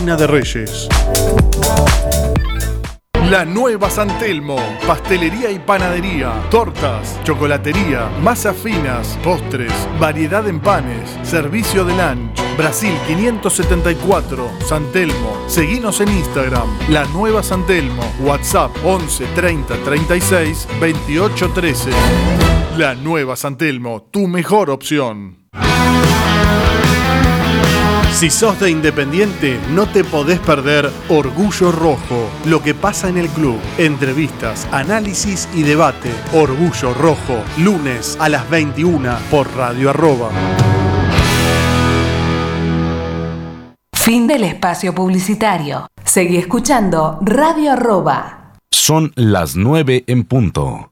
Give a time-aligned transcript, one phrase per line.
[0.00, 0.88] De Reyes.
[3.28, 11.10] La Nueva San Telmo, pastelería y panadería, tortas, chocolatería, masas finas, postres, variedad en panes,
[11.22, 12.40] servicio de lunch.
[12.56, 15.36] Brasil 574, San Telmo.
[15.48, 21.90] Seguinos en Instagram, La Nueva San Telmo, WhatsApp 11 30 36 28 13.
[22.78, 25.50] La Nueva San Telmo, tu mejor opción.
[28.12, 33.28] Si sos de Independiente, no te podés perder Orgullo Rojo, lo que pasa en el
[33.28, 33.58] club.
[33.78, 36.10] Entrevistas, análisis y debate.
[36.34, 40.30] Orgullo Rojo, lunes a las 21 por Radio Arroba.
[43.94, 45.86] Fin del espacio publicitario.
[46.04, 48.54] Seguí escuchando Radio Arroba.
[48.70, 50.89] Son las 9 en punto.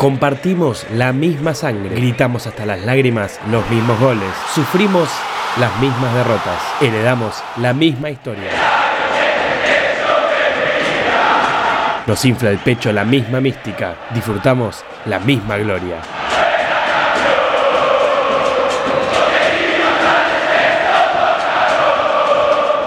[0.00, 5.10] Compartimos la misma sangre, gritamos hasta las lágrimas los mismos goles, sufrimos
[5.58, 8.50] las mismas derrotas, heredamos la misma historia.
[12.06, 15.96] Nos infla el pecho la misma mística, disfrutamos la misma gloria.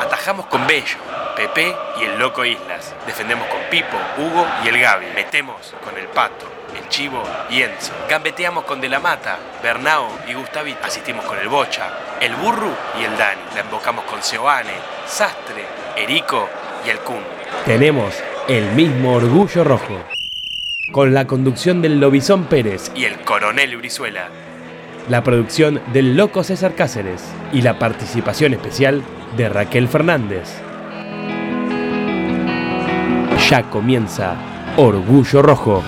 [0.01, 0.97] Atajamos con Bello,
[1.35, 2.95] Pepe y el Loco Islas.
[3.05, 5.05] Defendemos con Pipo, Hugo y el Gaby.
[5.13, 7.93] Metemos con el Pato, el Chivo y Enzo.
[8.09, 10.75] Gambeteamos con De la Mata, Bernao y Gustavi.
[10.83, 13.41] Asistimos con el Bocha, el Burru y el Dani.
[13.55, 14.73] La embocamos con Seoane,
[15.05, 15.65] Sastre,
[15.95, 16.49] Erico
[16.85, 17.21] y el Kun.
[17.65, 18.13] Tenemos
[18.47, 20.03] el mismo orgullo rojo.
[20.91, 24.27] Con la conducción del Lobizón Pérez y el Coronel Brizuela.
[25.09, 29.03] La producción del Loco César Cáceres y la participación especial
[29.35, 30.61] de Raquel Fernández.
[33.49, 34.35] Ya comienza
[34.77, 35.83] Orgullo Rojo.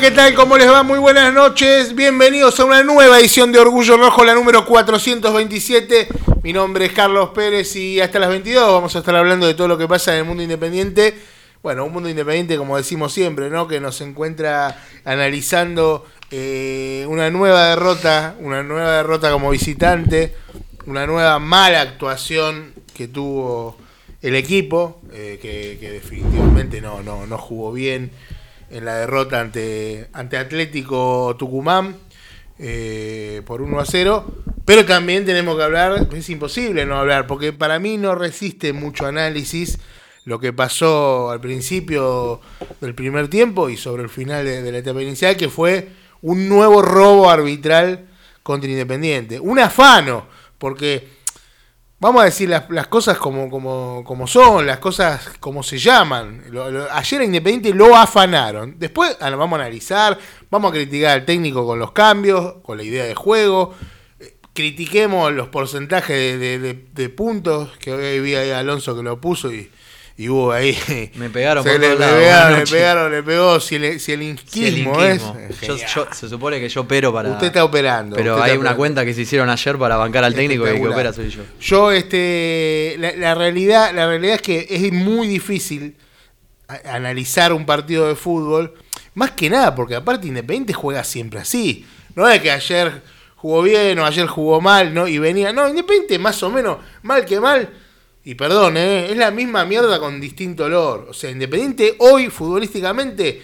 [0.00, 0.34] ¿Qué tal?
[0.34, 0.82] ¿Cómo les va?
[0.82, 1.94] Muy buenas noches.
[1.94, 6.08] Bienvenidos a una nueva edición de Orgullo Rojo, la número 427.
[6.42, 9.68] Mi nombre es Carlos Pérez y hasta las 22 vamos a estar hablando de todo
[9.68, 11.14] lo que pasa en el mundo independiente.
[11.62, 13.66] Bueno, un mundo independiente, como decimos siempre, ¿no?
[13.66, 20.34] Que nos encuentra analizando eh, una nueva derrota, una nueva derrota como visitante,
[20.84, 23.78] una nueva mala actuación que tuvo
[24.20, 28.10] el equipo, eh, que, que definitivamente no, no, no jugó bien
[28.76, 31.96] en la derrota ante, ante Atlético Tucumán
[32.58, 34.26] eh, por 1 a 0.
[34.66, 39.06] Pero también tenemos que hablar, es imposible no hablar, porque para mí no resiste mucho
[39.06, 39.78] análisis
[40.24, 42.40] lo que pasó al principio
[42.80, 45.88] del primer tiempo y sobre el final de, de la etapa inicial, que fue
[46.20, 48.08] un nuevo robo arbitral
[48.42, 49.40] contra Independiente.
[49.40, 50.26] Un afano,
[50.58, 51.16] porque
[51.98, 56.42] Vamos a decir las, las cosas como, como, como, son, las cosas como se llaman.
[56.50, 58.74] Lo, ayer a Independiente lo afanaron.
[58.78, 60.18] Después ah, vamos a analizar,
[60.50, 63.74] vamos a criticar al técnico con los cambios, con la idea de juego.
[64.20, 66.58] Eh, critiquemos los porcentajes de,
[66.92, 69.70] de, puntos, que hoy vi a Alonso que lo puso y,
[70.18, 70.76] y hubo ahí.
[71.16, 73.60] Me pegaron se por le, lados, pegaron, le pegaron, le pegó.
[73.60, 75.22] Si, el- si el inquismo es.
[75.22, 75.76] inquismo.
[75.76, 77.30] Yo- yo- se supone que yo opero para.
[77.30, 78.16] Usted está operando.
[78.16, 80.88] Pero hay una cuenta que se hicieron ayer para bancar al técnico y el que
[80.88, 81.42] opera soy yo.
[81.60, 85.96] Yo, este, la, la realidad, la realidad es que es muy difícil
[86.84, 88.74] analizar un partido de fútbol,
[89.14, 91.86] más que nada, porque aparte Independiente juega siempre así.
[92.14, 93.02] No es que ayer
[93.36, 95.06] jugó bien o ayer jugó mal, ¿no?
[95.06, 97.68] Y venía, no, Independiente más o menos, mal que mal.
[98.28, 99.08] Y perdón, ¿eh?
[99.12, 101.06] es la misma mierda con distinto olor.
[101.10, 103.40] O sea, Independiente hoy, futbolísticamente,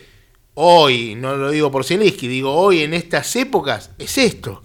[0.55, 4.64] hoy, no lo digo por Zielinski, digo hoy en estas épocas, es esto.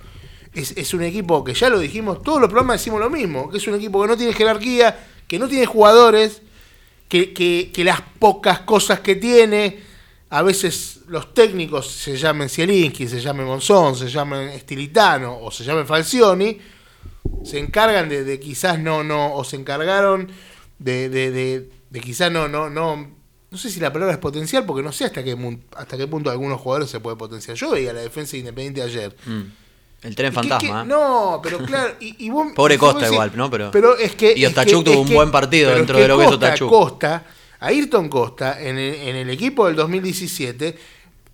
[0.56, 3.60] Es, es un equipo que ya lo dijimos, todos los programas decimos lo mismo, que
[3.60, 6.42] es un equipo que no tiene jerarquía, que no tiene jugadores,
[7.08, 9.82] que, que- que las pocas cosas que tiene,
[10.32, 15.64] a veces los técnicos se llamen Zielinski, se llamen Monzón, se llamen Estilitano o se
[15.64, 16.58] llamen Falcioni,
[17.44, 20.30] se encargan de, de quizás no, no, o se encargaron
[20.80, 23.08] de, de, de- de quizás no, no, no,
[23.50, 25.38] no sé si la palabra es potencial, porque no sé hasta qué,
[25.78, 27.56] hasta qué punto algunos jugadores se puede potenciar.
[27.56, 29.16] Yo veía la defensa de independiente ayer.
[29.26, 29.42] Mm.
[30.04, 30.82] El tren ¿Y qué- fantasma.
[30.82, 30.86] ¿eh?
[30.86, 31.94] No, pero claro.
[32.02, 33.50] Y, y vos- Pobre Costa igual, ¿no?
[33.50, 34.34] Pero- es que.
[34.38, 36.70] Y Ostachuk tuvo un buen partido pero dentro de lo que es Ostachuk.
[36.70, 37.24] Costa,
[37.62, 40.78] Ayrton Costa, en el, en el equipo del 2017,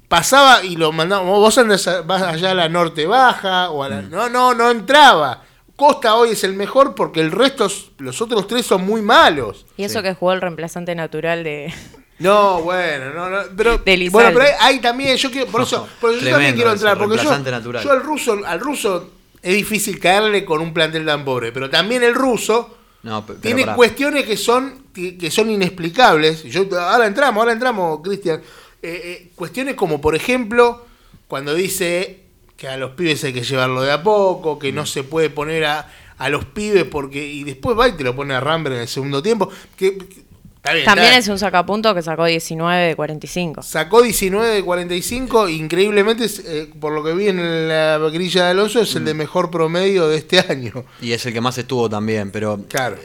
[0.07, 1.23] pasaba y lo mandaba.
[1.23, 3.91] Vos andás a- vas allá a la norte baja, o a Mm.
[3.91, 4.01] la.
[4.03, 5.43] No, no, no entraba.
[5.85, 9.65] Costa hoy es el mejor porque el resto, los otros tres son muy malos.
[9.75, 11.73] Y eso que jugó el reemplazante natural de.
[12.19, 13.79] No, bueno, no, no, pero,
[14.11, 16.87] bueno, pero hay, hay también, yo quiero, por eso, por eso yo también quiero eso,
[16.87, 17.83] entrar, porque yo, natural.
[17.83, 19.09] yo al ruso, al ruso
[19.41, 23.55] es difícil caerle con un plantel tan pobre, pero también el ruso No, pe- pero
[23.57, 26.43] tiene cuestiones que son, que que son inexplicables.
[26.43, 28.39] Yo, ahora entramos, ahora entramos, Cristian.
[28.81, 30.85] Eh, eh, cuestiones como, por ejemplo,
[31.27, 32.22] cuando dice
[32.57, 34.75] que a los pibes hay que llevarlo de a poco, que Mm.
[34.75, 37.25] no se puede poner a, a los pibes porque.
[37.25, 39.49] Y después va y te lo pone a Rambert en el segundo tiempo.
[39.75, 40.23] Que, que-
[40.55, 43.61] está bien, También está- es un sacapunto que sacó 19 de 45.
[43.63, 48.79] Sacó 19 de 45, increíblemente, eh, por lo que vi en la grilla de Alonso,
[48.79, 48.97] es Mm.
[48.99, 50.85] el de mejor promedio de este año.
[51.01, 52.95] Y es el que más estuvo también, pero Claro.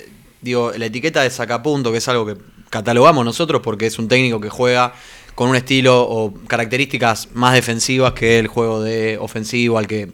[0.41, 2.37] digo, la etiqueta de sacapunto, que es algo que
[2.71, 4.93] catalogamos nosotros porque es un técnico que juega
[5.39, 10.11] con un estilo o características más defensivas que el juego de ofensivo al que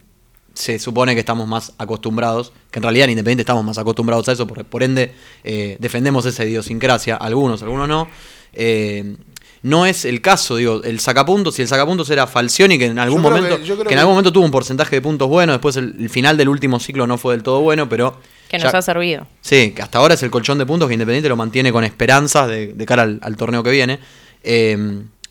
[0.53, 4.33] se supone que estamos más acostumbrados, que en realidad en Independiente estamos más acostumbrados a
[4.33, 8.07] eso, por, por ende eh, defendemos esa idiosincrasia, algunos, algunos no.
[8.53, 9.17] Eh,
[9.63, 13.23] no es el caso, digo, el sacapuntos, si el sacapuntos era Falcioni, que en algún
[13.23, 16.37] momento, que- en algún momento tuvo un porcentaje de puntos bueno, después el, el final
[16.37, 19.27] del último ciclo no fue del todo bueno, pero Que ya- nos ha servido.
[19.41, 22.47] Sí, que hasta ahora es el colchón de puntos que Independiente lo mantiene con esperanzas
[22.49, 23.99] de, de cara al, al torneo que viene.
[24.43, 24.77] Eh,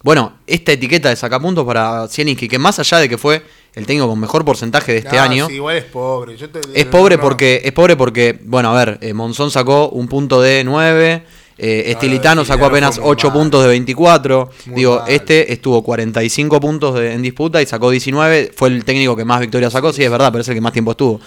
[0.03, 3.43] bueno, esta etiqueta de sacapuntos para Zielinski, que más allá de que fue
[3.73, 6.37] el técnico con mejor porcentaje de este No, año, sí, igual es pobre.
[6.37, 7.21] Yo te- es pobre no.
[7.23, 11.23] porque, es pobre porque, bueno, a ver, eh, Monzón sacó un punto de 9,
[11.57, 13.37] eh, Estilitano Estilitano sacó apenas fue muy 8 mal.
[13.39, 14.49] puntos de 24.
[14.67, 15.09] Muy Digo, mal.
[15.09, 18.51] este estuvo 45 puntos de- en disputa y sacó 19.
[18.55, 20.73] Fue el técnico que más victorias sacó, sí, es verdad, pero es el que más
[20.73, 21.19] tiempo estuvo.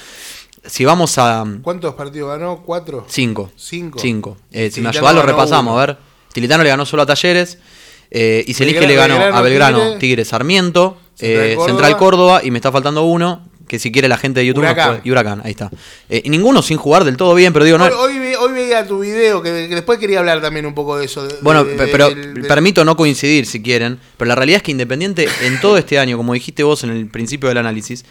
[0.65, 2.63] Si vamos a ¿Cuántos partidos ganó?
[2.65, 3.07] ¿Cuatro?
[3.09, 3.51] 5.
[3.57, 3.99] Cinco.
[4.01, 4.37] 5.
[4.51, 5.81] Eh, si me Estilitano ayudás lo repasamos, uno.
[5.81, 5.97] a ver.
[6.33, 7.59] Tilitano le ganó solo a Talleres.
[8.19, 11.67] Eh, y Zielinski le Belgrano, ganó a Belgrano, Tigre, Tigre, Sarmiento, Central eh, Córdoba.
[11.69, 14.73] Central Córdoba y me está faltando uno, que si quiere la gente de YouTube nos
[14.73, 14.89] Huracán.
[14.97, 15.71] puede- y Huracán, ahí está.
[16.09, 18.87] Eh, y ninguno sin jugar del todo bien, pero digo, no, Hoy, hoy hoy veía
[18.87, 21.27] tu video, que, que después quería hablar también un poco de eso.
[21.27, 24.59] de- Bueno, de- pe- de- pero del- permito no coincidir si quieren, pero la realidad
[24.59, 28.05] es que Independiente en todo este año, como dijiste vos en el principio del análisis,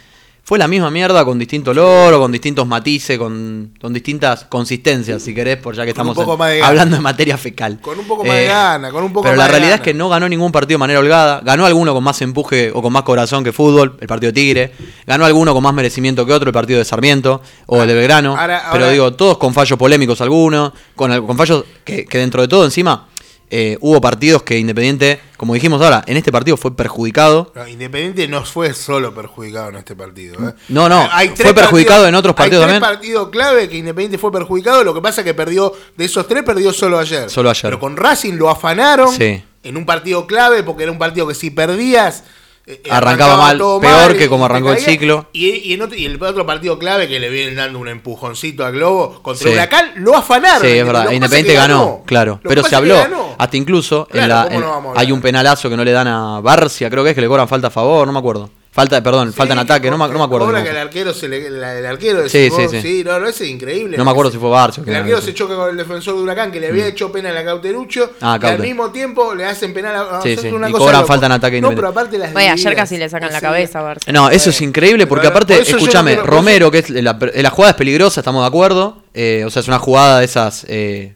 [0.48, 5.20] fue la misma mierda con distinto olor o con distintos matices, con, con distintas consistencias,
[5.20, 7.80] si querés, por ya que Con estamos en- de hablando de materia fecal.
[7.80, 9.80] Con un poco más de gana, con un poco Pero más la de realidad es
[9.80, 11.40] que no ganó ningún partido de manera holgada.
[11.44, 14.72] Ganó alguno con más empuje o con más corazón que fútbol, el partido de Tigre.
[15.04, 18.36] Ganó alguno con más merecimiento que otro, el partido de Sarmiento o el de Belgrano.
[18.38, 22.40] Ahora- Pero digo, todos con fallos polémicos algunos, con, al- con fallos que, que dentro
[22.42, 23.08] de todo encima
[23.50, 27.52] eh, hubo partidos que Independiente, como dijimos ahora, en este partido fue perjudicado.
[27.54, 30.34] No, Independiente no fue solo perjudicado en este partido.
[30.48, 30.54] ¿eh?
[30.68, 32.96] No, no, Hay fue perjudicado en otros partidos Hay tres también.
[32.98, 34.82] partidos clave que Independiente fue perjudicado.
[34.84, 37.30] Lo que pasa es que perdió, de esos tres, perdió solo ayer.
[37.30, 37.62] Solo ayer.
[37.62, 39.42] Pero con Racing lo afanaron Sí.
[39.62, 42.24] en un partido clave porque era un partido que si perdías.
[42.66, 45.28] Eh, eh, Arrancaba mal, peor mal que como arrancó el ciclo.
[45.32, 48.64] Y, y en otro, y el otro partido clave que le vienen dando un empujoncito
[48.64, 49.54] a Globo contra Sí.
[49.54, 50.62] Huracán, lo afanaron.
[50.62, 51.10] Sí, es verdad.
[51.12, 52.40] Independiente que ganó, claro.
[52.42, 53.34] Lo Pero se habló, ganó.
[53.38, 55.92] hasta incluso, en la, ¿cómo en- no vamos a hay un penalazo que no le
[55.92, 58.50] dan a Barcia, creo que es que le cobran falta a favor, no me acuerdo.
[58.76, 60.44] Falta, perdón, falta en Sí, ataque, no me, no me acuerdo.
[60.46, 63.02] Cobra cómo que el arquero se le, la- el arquero Sí, se- sí, sí.
[63.06, 63.96] no, no, ese es increíble.
[63.96, 66.20] No me acuerdo si fue Barça o El arquero se choca con el defensor de
[66.20, 69.72] Huracán que le había hecho penal a Cauterucho Ah, y al mismo tiempo le hacen
[69.72, 72.36] penal a, Sí, sí, una y cosa cobran falta en ataque No, pero aparte las
[72.36, 74.12] Oye, ayer casi le sacan la cabeza a Barça.
[74.12, 77.48] No, eso es increíble porque Pero aparte, por no escúchame, Romero, que es la, la
[77.50, 79.02] jugada es peligrosa, estamos de acuerdo.
[79.14, 81.14] eh, o sea, es una jugada de esas eh,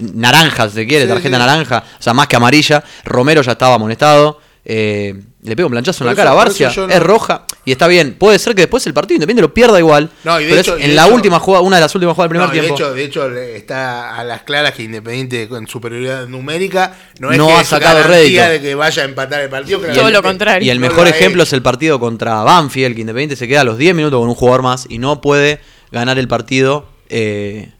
[0.00, 1.40] naranjas, si se quiere, Sí, tarjeta sí.
[1.40, 2.82] naranja, o sea, más que amarilla.
[3.04, 4.40] Romero ya estaba amonestado.
[4.64, 7.86] eh, le pega un planchazo en la cara a Barcia, no- es roja y está
[7.86, 8.16] bien.
[8.18, 10.10] Puede ser que después el partido independiente lo pierda igual.
[10.24, 11.82] No, y de pero hecho- es y en de la hecho- última jugada, una de
[11.82, 12.74] las últimas jugadas del primer No, y de tiempo.
[12.82, 17.38] hecho, de hecho le- está a las claras que Independiente con superioridad numérica no es
[17.38, 18.42] No que ha sacado rédito.
[18.48, 19.78] de que vaya a empatar el partido.
[19.80, 20.66] Todo lo contrario.
[20.66, 23.78] Y el mejor ejemplo es el partido contra Banfield, que Independiente se queda a los
[23.78, 25.60] 10 minutos con un jugador más y no puede
[25.92, 27.72] ganar el partido eh,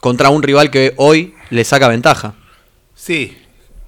[0.00, 2.34] contra un rival que hoy le saca ventaja.
[2.94, 3.36] Sí,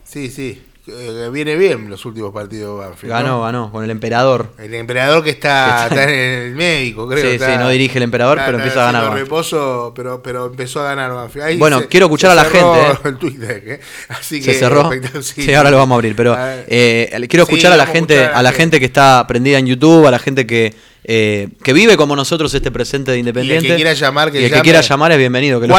[0.05, 0.63] sí, sí.
[0.89, 3.43] Eh, viene bien los últimos partidos Banfield, Ganó, ¿no?
[3.43, 4.53] ganó, con el emperador.
[4.57, 6.11] El emperador que está, Está- en
[6.51, 7.23] el médico, creo.
[7.23, 10.47] Sí, está- sí, no dirige el emperador, está- pero empieza a ganar reposo, pero, pero
[10.47, 11.45] empezó a ganar Banfield.
[11.47, 12.99] Ahí Bueno, se- quiero escuchar se a la gente, ¿eh?
[13.09, 13.81] El Twitter, ¿eh?
[14.11, 14.83] Así Se que cerró.
[14.93, 16.15] espectacular, Sí, ahora lo vamos a abrir.
[16.15, 19.25] Pero A eh, quiero Sí, escuchar a la a gente, a la gente que está
[19.27, 23.19] prendida en YouTube, a la gente que, eh, que vive como nosotros este presente de
[23.19, 23.67] Independiente.
[23.67, 25.61] Y el que quiera llamar, que Y el que quiera llamar es bienvenido.
[25.61, 25.75] que lo-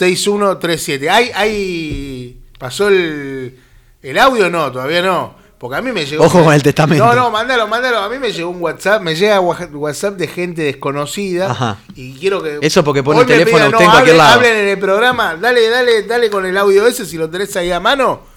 [0.00, 0.60] Ahí va.
[0.60, 1.00] 4307-6137.
[1.00, 1.10] 4307-6137.
[1.10, 2.40] Hay, hay.
[2.58, 3.58] ¿Pasó el,
[4.02, 4.50] el audio?
[4.50, 5.46] No, todavía no.
[5.58, 6.24] Porque a mí me llegó.
[6.24, 7.04] Ojo con el testamento.
[7.04, 7.98] No, no, mándalo, mándalo.
[7.98, 9.00] A mí me llegó un WhatsApp.
[9.00, 11.50] Me llega WhatsApp de gente desconocida.
[11.50, 11.78] Ajá.
[11.94, 12.58] Y quiero que.
[12.60, 14.34] Eso porque pone el teléfono pidan, usted en cualquier hablen, lado.
[14.34, 15.36] hablen en el programa.
[15.36, 18.35] Dale, dale, dale con el audio ese si lo tenés ahí a mano.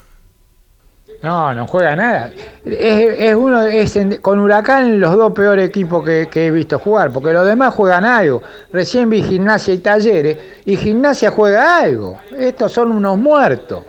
[1.22, 2.32] No, no juega nada.
[2.66, 6.80] Es, es uno, es en- con Huracán los dos peores equipos que, que he visto
[6.80, 8.42] jugar, porque los demás juegan algo.
[8.72, 12.20] Recién vi Gimnasia y Talleres, y Gimnasia juega algo.
[12.38, 13.84] Estos son unos muertos.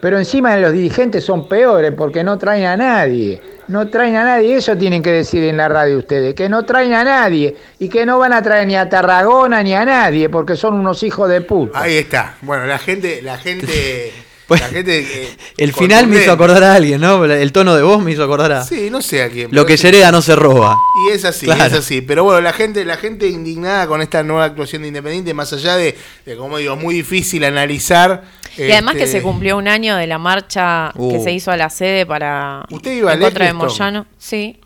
[0.00, 3.40] Pero encima de los dirigentes son peores porque no traen a nadie.
[3.66, 6.92] No traen a nadie, eso tienen que decir en la radio ustedes, que no traen
[6.92, 10.54] a nadie y que no van a traer ni a Tarragona ni a nadie porque
[10.54, 11.80] son unos hijos de puta.
[11.80, 12.34] Ahí está.
[12.42, 13.20] Bueno, la gente.
[13.22, 14.12] La gente.
[14.48, 17.24] Bueno, la gente eh, El final me hizo acordar a alguien, ¿no?
[17.24, 18.64] El tono de voz me hizo acordar a.
[18.64, 19.48] Sí, no sé a quién.
[19.50, 20.76] Lo que se hereda no se roba.
[21.08, 21.64] Y es así, Claro.
[21.64, 22.00] es así.
[22.00, 25.76] Pero bueno, la gente, la gente indignada con esta nueva actuación de Independiente, más allá
[25.76, 28.22] de, de como digo, muy difícil analizar.
[28.56, 31.24] Y además que este, se cumplió un año de la marcha que Uh.
[31.24, 33.52] se hizo a la sede para ¿Usted iba en contra de?
[33.52, 34.06] Moyano.
[34.16, 34.60] Sí.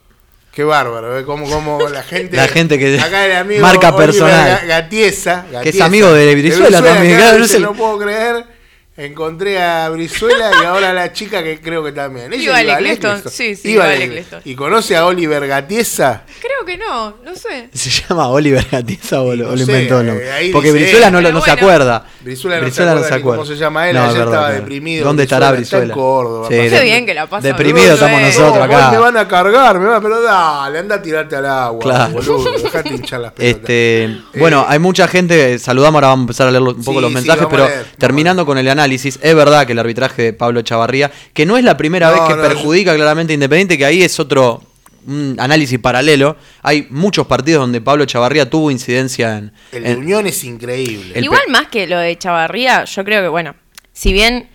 [0.52, 1.24] Qué bárbaro, ¿eh?
[1.24, 2.36] Como, como la gente.
[2.36, 4.60] La gente que- Acá el amigo marca Oliver personal.
[4.62, 7.60] Ga- Gatiesa, Que es amigo de Brizuela también, claro, no sé.
[7.60, 8.59] no puedo creer.
[9.04, 12.30] Encontré a Brizuela y ahora a la chica que creo que también.
[12.32, 14.14] Ella Iba Eccleston, sí, sí, Iba iba.
[14.44, 16.24] ¿Y conoce a Oliver Gatiesa?
[16.38, 17.70] Creo que no, no sé.
[17.72, 20.02] ¿Se llama Oliver Gatiza o, lo- No o lo sé, inventó?
[20.02, 20.12] no?
[20.12, 22.04] eh, Porque dice Brizuela no, lo- se acuerda.
[22.20, 25.04] Brizuela no se acuerda ni cómo se llama él, No, ayer verdad, estaba deprimido.
[25.06, 26.62] ¿Dónde estará Brizuela, está en Córdoba, Sí, papá.
[26.68, 28.90] Qué de- bien que la pasa Deprimido estamos No, nosotros No, acá.
[28.90, 32.12] me van a cargar, me van, pero dale, anda a tirarte al agua, Claro.
[32.12, 33.60] boludo, dejate hinchar las pelotas.
[33.60, 37.10] Este, bueno, hay mucha gente, saludamos, ahora vamos a empezar a leer un poco los
[37.10, 37.66] mensajes, a pero
[37.96, 41.64] terminando con el análisis, es verdad que el arbitraje de Pablo Chavarría, que no es
[41.64, 44.62] la primera No, vez que no, perjudica claramente a Independiente, que ahí es otro
[45.06, 46.36] un análisis paralelo.
[46.62, 49.52] Hay muchos partidos donde Pablo Chavarría tuvo incidencia en...
[49.72, 51.12] El en- Unión es increíble.
[51.14, 53.54] El Igual más que lo de Chavarría, yo creo que, bueno,
[53.92, 54.48] si bien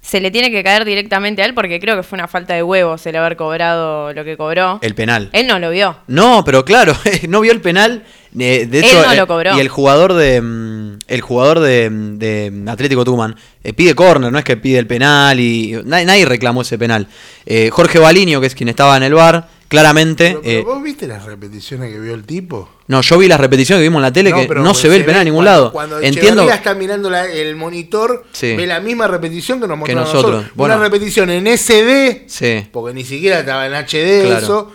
[0.00, 2.62] se le tiene que caer directamente a él, porque creo que fue una falta de
[2.62, 5.28] huevos el haber cobrado lo que cobró, el penal.
[5.32, 5.98] él no lo vio.
[6.06, 6.96] No, pero claro,
[7.28, 8.04] no vio el penal.
[8.38, 9.50] Eh, de Él hecho, no lo eh.
[9.56, 13.34] Y el jugador de mm, el jugador de, de Atlético Tucumán
[13.64, 17.08] eh, pide córner, no es que pide el penal y nadie, nadie reclamó ese penal.
[17.46, 20.28] Eh, Jorge Baliño, que es quien estaba en el bar, claramente.
[20.30, 22.68] Pero, pero eh, ¿Vos viste las repeticiones que vio el tipo?
[22.86, 24.96] no, yo vi las repeticiones que vimos en la tele que pero no se ve
[24.96, 25.72] el penal en ningún cuando- lado.
[25.72, 26.50] Cuando Entiendo.
[26.50, 28.56] Está mirando la- el monitor, Sí.
[28.56, 30.22] ve la misma repetición que nos Que nosotros.
[30.32, 30.52] nosotros.
[30.56, 30.74] Bueno.
[30.74, 32.66] Una repetición en SD, Sí.
[32.72, 34.38] porque ni siquiera estaba en HD Claro.
[34.44, 34.72] eso.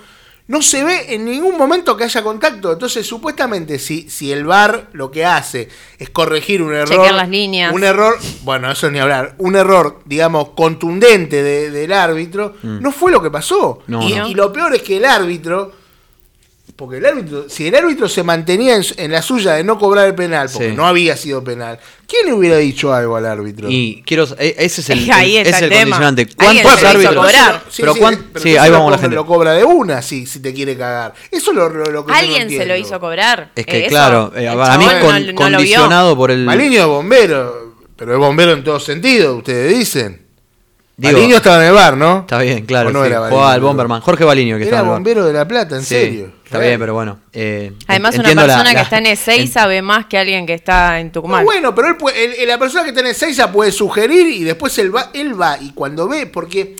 [0.48, 2.72] No se ve en ningún momento que haya contacto.
[2.74, 6.88] Entonces, supuestamente, si, si el VAR lo que hace es corregir un error.
[6.90, 7.74] Chequear las líneas.
[7.74, 9.34] Un error, bueno, eso ni hablar.
[9.40, 13.80] Un error, digamos, contundente de- del árbitro, no fue lo que pasó.
[13.88, 13.92] Mm.
[13.92, 14.28] No, y, no.
[14.28, 15.72] y lo peor es que el árbitro.
[16.76, 20.14] Porque el árbitro, si el árbitro se mantenía en, la suya de no cobrar el
[20.16, 20.76] penal, porque Sí.
[20.76, 23.70] no había sido penal, ¿quién le hubiera dicho algo al árbitro?
[23.72, 24.28] Y quiero.
[24.38, 25.98] e- Ese es el, Ahí el- es el el tema.
[25.98, 26.28] condicionante.
[26.36, 27.16] ¿Cuántos se lo hizo árbitros?
[27.16, 27.64] cobrar.
[27.70, 29.16] Sí, pero sí, cuán- pero sí, ahí lo vamos la cobra- gente.
[29.16, 31.14] Lo cobra de una si, si te quiere cagar.
[31.32, 33.52] Eso es lo, lo- lo que yo no Alguien se lo hizo cobrar.
[33.56, 36.44] Es que, Eso, claro, eh, para mí con- no- no condicionado por el.
[36.44, 40.25] Maliño es bombero, pero es bombero en todo sentido, ustedes dicen.
[40.98, 42.20] Digo, Maliño estaba en el bar, ¿no?
[42.20, 42.90] Está bien, claro.
[42.90, 43.50] ¿O no sí, era jugaba Baliño?
[43.54, 44.02] al Bomberman.
[44.02, 44.98] Jorge Baliño, que Era estaba en el bar.
[45.00, 46.32] bombero de La Plata, en Sí, serio.
[46.46, 47.20] Está bien, pero bueno.
[47.34, 50.18] eh, Además, en- una la- persona que la- está en E6 en- sabe más que
[50.18, 51.44] alguien que está en No, Tucumán.
[51.44, 54.96] bueno, pero él puede- él- la persona que tiene Seiza puede sugerir y después él
[54.96, 56.76] va, él va y cuando ve, porque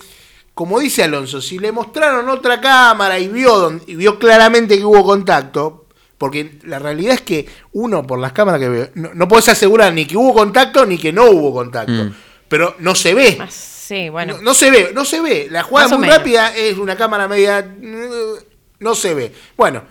[0.54, 4.84] como dice Alonso, si le mostraron otra cámara y vio, don- y vio claramente que
[4.86, 5.84] hubo contacto,
[6.16, 9.92] porque la realidad es que uno por las cámaras que ve, no, no podés asegurar
[9.92, 12.14] ni que hubo contacto ni que no hubo contacto, Mm.
[12.48, 13.36] pero no se ve.
[13.38, 13.46] Ah,
[13.86, 14.34] Sí, bueno.
[14.36, 15.48] No, no se ve, no se ve.
[15.50, 16.18] La jugada Más muy menos.
[16.18, 17.58] rápida es una cámara media.
[17.60, 18.34] eh,
[18.80, 19.32] No se ve.
[19.56, 19.82] Bueno,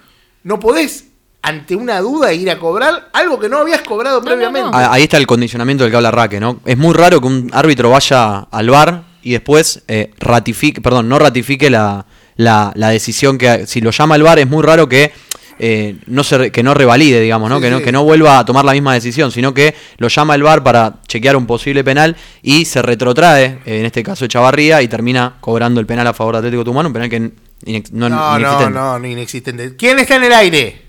[0.43, 1.05] no podés,
[1.41, 4.69] ante una duda, ir a cobrar algo que no habías cobrado no, previamente.
[4.69, 4.77] no.
[4.77, 6.59] Ah, Ahí está el condicionamiento del que habla Raque, ¿no?
[6.65, 11.17] Es muy raro que un árbitro vaya al bar y después eh, ratifique, perdón, no
[11.17, 15.13] ratifique la, la, la decisión que si lo llama el bar es muy raro que
[15.59, 17.57] eh, no se re- que no revalide, digamos, ¿no?
[17.57, 17.83] Sí, que no sí.
[17.85, 21.01] que no vuelva a tomar la misma decisión, sino que lo llama el bar para
[21.07, 25.79] chequear un posible penal y se retrotrae, eh, en este caso Chavarría, y termina cobrando
[25.79, 27.19] el penal a favor de Atlético Tucumán, un penal que
[27.65, 28.73] inex- no, No, no, inexistente.
[28.73, 29.75] no, no, inexistente.
[29.77, 30.81] ¿Quién está en el aire?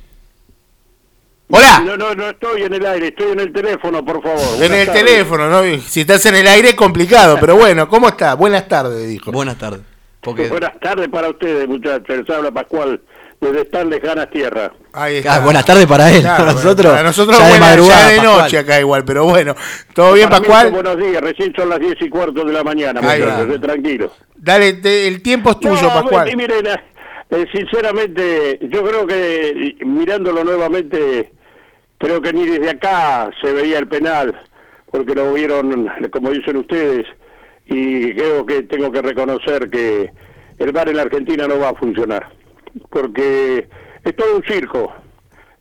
[1.49, 1.81] Hola.
[1.87, 4.41] No, no, no estoy en el aire, estoy en el teléfono, por favor.
[4.55, 5.05] En Buenas el tardes.
[5.05, 5.81] teléfono, ¿no?
[5.87, 8.35] Si estás en el aire es complicado, pero bueno, ¿cómo está?
[8.35, 9.31] Buenas tardes, dijo.
[9.31, 9.81] Buenas tardes.
[10.21, 12.09] Porque, Buenas tardes para ustedes, muchachos.
[12.09, 13.01] Les habla Pascual
[13.41, 14.71] desde tan lejanas tierras.
[14.93, 16.93] Ahí Ah, buenas tardes para él, Claro, para nosotros.
[16.93, 18.43] Para nosotros ya de buena- madrugada, ya de Pascual.
[18.43, 19.55] noche acá igual, pero bueno.
[19.95, 20.71] ¿Todo bien, Para Pascual?
[20.73, 23.27] buenos días, recién son las 10 y cuarto de la mañana, Ahí va.
[23.33, 24.13] muchachos, eh, tranquilos.
[24.37, 26.31] Dale, te- el tiempo es tuyo, No, Pascual.
[26.33, 31.31] y miren, eh, sinceramente, yo creo que mirándolo nuevamente,
[31.99, 34.35] creo que ni desde acá se veía el penal,
[34.91, 37.07] porque lo vieron, como dicen ustedes,
[37.67, 40.11] y creo que tengo que reconocer que
[40.59, 42.29] el bar en la Argentina no va a funcionar,
[42.91, 43.69] porque
[44.05, 44.93] es todo un circo.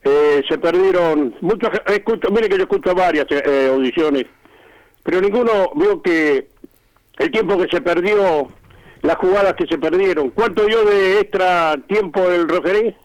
[0.04, 4.24] Eh, se perdieron muchos, escucho, mire que yo escucho varias eh, audiciones,
[5.02, 6.48] pero ninguno vio que
[7.18, 8.48] el tiempo que se perdió,
[9.02, 10.30] las jugadas que se perdieron.
[10.30, 12.96] ¿Cuánto dio de extra tiempo el referee?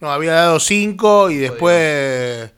[0.00, 2.52] No, había dado cinco y después,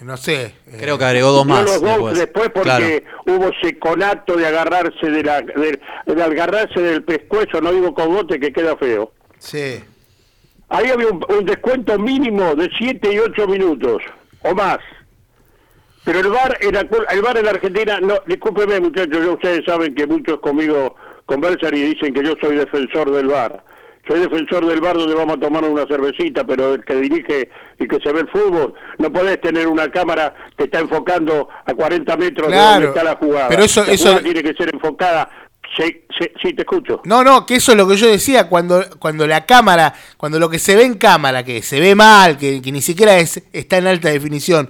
[0.00, 0.54] no sé.
[0.66, 1.62] eh, Creo que agregó dos más.
[1.64, 2.18] los dos después.
[2.18, 2.84] después Claro.
[2.84, 7.94] porque hubo ese conato de agarrarse de la, de, de agarrarse del pescuezo, no digo
[7.94, 9.12] cogote que queda feo.
[9.38, 9.80] Sí.
[10.70, 14.02] Ahí había un, un descuento mínimo de 7 y 8 minutos
[14.42, 14.78] o más.
[16.04, 19.64] Pero el bar en la, el bar en la Argentina, no, discúlpeme muchachos, ya ustedes
[19.66, 20.94] saben que muchos conmigo
[21.26, 23.62] conversan y dicen que yo soy defensor del bar.
[24.06, 27.86] Soy defensor del bar donde vamos a tomar una cervecita, pero el que dirige y
[27.86, 32.16] que se ve el fútbol, no podés tener una cámara que está enfocando a 40
[32.16, 33.48] metros de Claro, donde está la jugada.
[33.50, 35.28] pero eso- la eso- tiene que ser enfocada.
[35.76, 37.00] Sí, sí, sí, te escucho.
[37.04, 40.48] No, no, que eso es lo que yo decía, cuando, cuando la cámara, cuando lo
[40.48, 43.78] que se ve en cámara, que se ve mal, que, que ni siquiera es, está
[43.78, 44.68] en alta definición,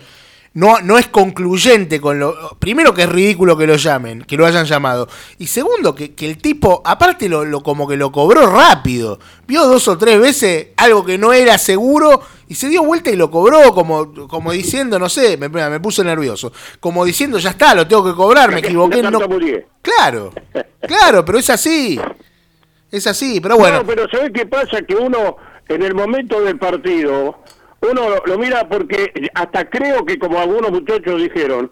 [0.54, 2.34] no, no es concluyente con lo...
[2.58, 5.08] Primero que es ridículo que lo llamen, que lo hayan llamado.
[5.38, 9.20] Y segundo, que, que el tipo, aparte lo, lo como que lo cobró rápido.
[9.46, 13.16] Vio dos o tres veces algo que no era seguro y se dio vuelta y
[13.16, 16.50] lo cobró como, como diciendo, no sé, me, me puse nervioso.
[16.80, 19.02] Como diciendo, ya está, lo tengo que cobrar, me equivoqué.
[19.02, 19.20] No.
[19.82, 20.32] Claro,
[20.80, 22.00] claro, pero es así.
[22.90, 23.78] Es así, pero bueno.
[23.78, 24.80] No, pero ¿sabes qué pasa?
[24.80, 25.37] Que uno,
[25.68, 27.42] en el momento del partido,
[27.82, 31.70] uno lo, lo mira porque hasta creo que, como algunos muchachos dijeron,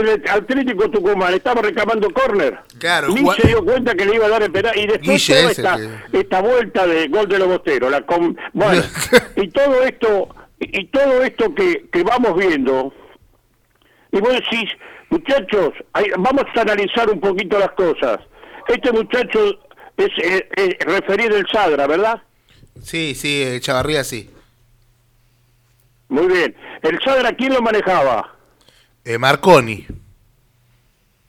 [0.00, 2.58] el Atlético Tucumán estaba reclamando córner.
[2.78, 4.76] Claro, Ni se dio cuenta que le iba a dar el penal.
[4.76, 7.90] Y después toda esta, que- esta vuelta de gol de los bosteros.
[7.90, 8.82] La com- bueno,
[9.36, 10.28] y todo esto,
[10.60, 12.92] y todo esto que, que vamos viendo,
[14.12, 14.70] y vos decís,
[15.10, 15.70] muchachos,
[16.18, 18.18] vamos a analizar un poquito las cosas.
[18.68, 19.58] Este muchacho
[19.96, 22.22] es, eh, eh, referido del Sadra, ¿verdad?
[22.82, 24.30] Sí, sí, Chavarría sí.
[26.08, 26.54] Muy bien.
[26.82, 28.34] ¿El Sadra quién lo manejaba?
[29.04, 29.86] Eh, Marconi.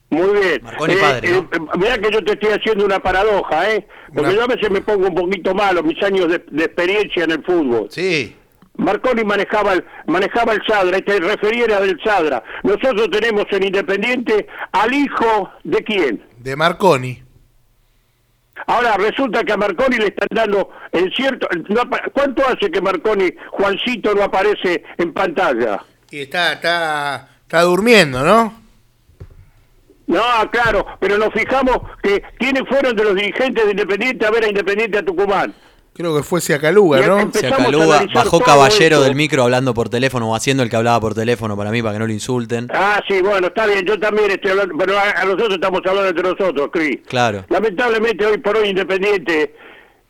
[0.09, 0.59] Muy bien.
[0.63, 1.49] Marconi padre, ¿no?
[1.77, 3.87] mirá que yo te estoy haciendo una paradoja, ¿eh?
[4.13, 7.23] Porque Una- yo a veces me pongo un poquito malo, mis años de, de experiencia
[7.23, 7.87] en el fútbol.
[7.89, 8.35] Sí.
[8.77, 12.43] Marconi manejaba el, manejaba el Sadra, este referiera del Sadra.
[12.63, 16.23] Nosotros tenemos en Independiente al hijo de quién.
[16.37, 17.23] De Marconi.
[18.67, 21.47] Ahora resulta que a Marconi le están dando en cierto...
[21.69, 21.81] no
[22.13, 25.83] ¿Cuánto hace que Marconi, Juancito, no aparece en pantalla?
[26.11, 28.61] Y está, está, está durmiendo, ¿no?
[30.05, 34.43] No, claro, pero nos fijamos que quiénes fueron de los dirigentes de Independiente a ver
[34.43, 35.53] a Independiente a Tucumán.
[35.95, 37.19] Creo que fue Siacaluga, ¿no?
[37.19, 39.03] empe- Se Empezamos a Caluga, analizar bajó caballero esto.
[39.03, 41.93] del micro hablando por teléfono o haciendo el que hablaba por teléfono para mí, para
[41.93, 42.67] que no lo insulten.
[42.73, 46.09] Ah, sí, bueno, está bien, yo también estoy hablando, pero a, a nosotros estamos hablando
[46.09, 46.97] entre nosotros, Cris.
[47.07, 47.45] Claro.
[47.49, 49.55] Lamentablemente hoy por hoy Independiente,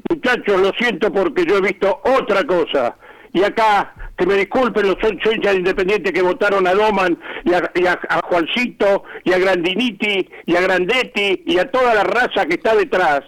[0.09, 2.95] muchachos, lo siento porque yo he visto otra cosa.
[3.33, 7.53] Y acá, que me disculpen los ocho hinchas de Independiente que votaron a Doman y,
[7.53, 12.03] a, y a- a Juancito y a Grandiniti y a Grandetti y a toda la
[12.03, 13.21] raza que está detrás.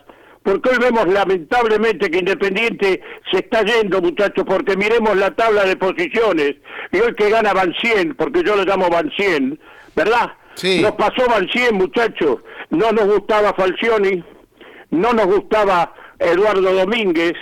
[0.44, 5.76] Porque hoy vemos lamentablemente que Independiente se está yendo, muchachos, porque miremos la tabla de
[5.76, 6.56] posiciones.
[6.92, 9.60] Y hoy que gana Van 100, porque yo lo llamo Van 100,
[9.96, 10.34] ¿verdad?
[10.54, 10.82] Sí.
[10.84, 12.38] Nos pasó Van 100, muchachos.
[12.70, 14.24] No nos gustaba Falcioni,
[14.92, 17.34] no nos gustaba Eduardo Domínguez,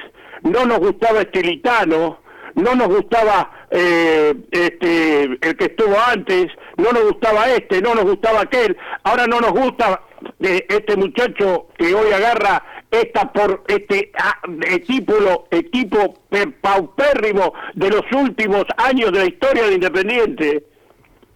[0.44, 2.20] no nos gustaba Estilitano,
[2.56, 8.06] no nos gustaba eh, este, el que estuvo antes, no nos gustaba este, no nos
[8.06, 10.02] gustaba aquel, ahora no nos gusta
[10.40, 14.40] este muchacho que hoy agarra esta por este ah,
[14.70, 16.20] equipo, equipo
[16.62, 20.64] paupérrimo de los últimos años de la historia de Independiente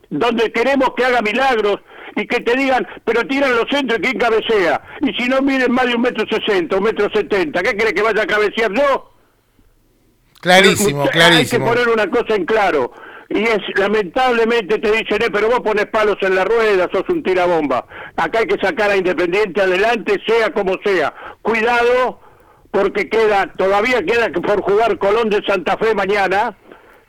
[0.09, 1.77] donde queremos que haga milagros
[2.15, 4.81] y que te digan, pero tiran los centros y quién cabecea.
[5.01, 8.01] Y si no miden más de un metro sesenta, un metro setenta, ¿qué crees que
[8.01, 9.11] vaya a cabecear yo?
[10.41, 11.65] Clarísimo, Hay que clarísimo.
[11.67, 12.91] poner una cosa en claro.
[13.29, 17.23] Y es, lamentablemente te dicen, eh, pero vos pones palos en la rueda, sos un
[17.23, 17.85] tirabomba.
[18.15, 21.13] Acá hay que sacar a Independiente adelante, sea como sea.
[21.41, 22.21] Cuidado,
[22.71, 26.55] porque queda, todavía queda que por jugar Colón de Santa Fe mañana,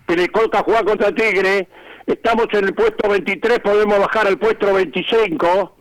[0.08, 1.68] que le toca jugar contra Tigre.
[2.06, 5.76] Estamos en el puesto 23, podemos bajar al puesto 25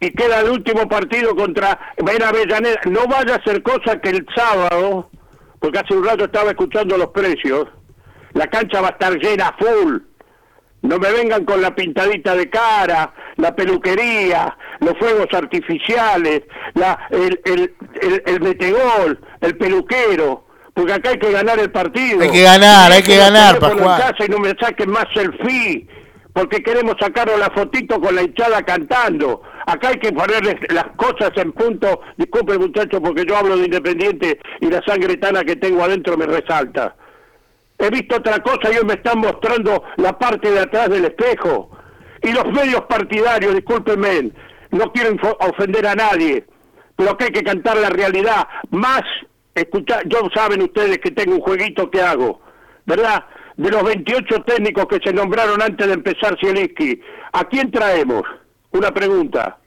[0.00, 2.80] y queda el último partido contra Ben Avellaneda.
[2.86, 5.10] No vaya a ser cosa que el sábado,
[5.62, 7.68] porque hace un rato estaba escuchando los precios,
[8.34, 9.98] la cancha va a estar llena full.
[10.82, 16.42] No me vengan con la pintadita de cara, la peluquería, los fuegos artificiales,
[16.74, 20.44] la, el, el, el, el metegol, el peluquero,
[20.74, 22.22] porque acá hay que ganar el partido.
[22.22, 24.10] Hay que ganar, hay que ganar, teléfono en Pascual.
[24.10, 25.86] casa y no me saquen más selfie,
[26.32, 29.42] porque queremos sacarnos la fotito con la hinchada cantando.
[29.66, 32.00] Acá hay que ponerles las cosas en punto.
[32.16, 36.26] Disculpe, muchachos, porque yo hablo de Independiente y la sangre tana que tengo adentro me
[36.26, 36.96] resalta.
[37.78, 41.70] He visto otra cosa y hoy me están mostrando la parte de atrás del espejo.
[42.22, 44.30] Y los medios partidarios, discúlpenme,
[44.70, 46.44] no quieren fo- ofender a nadie,
[46.96, 48.46] pero que hay que cantar la realidad.
[48.70, 49.02] Más,
[49.54, 52.40] escuchar, yo saben ustedes que tengo un jueguito que hago,
[52.86, 53.24] ¿verdad?
[53.56, 57.00] De los 28 técnicos que se nombraron antes de empezar Zielinski,
[57.32, 58.22] ¿a quién traemos?
[58.72, 59.58] Una pregunta.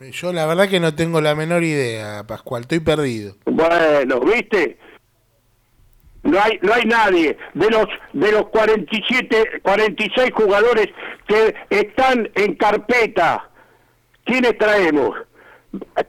[0.00, 3.36] Yo la verdad que no tengo la menor idea, Pascual, estoy perdido.
[3.46, 4.78] Bueno, ¿viste?
[6.24, 10.88] No hay, no hay nadie de los de los 47, 46 jugadores
[11.26, 13.50] que están en carpeta.
[14.24, 15.14] ¿Quiénes traemos?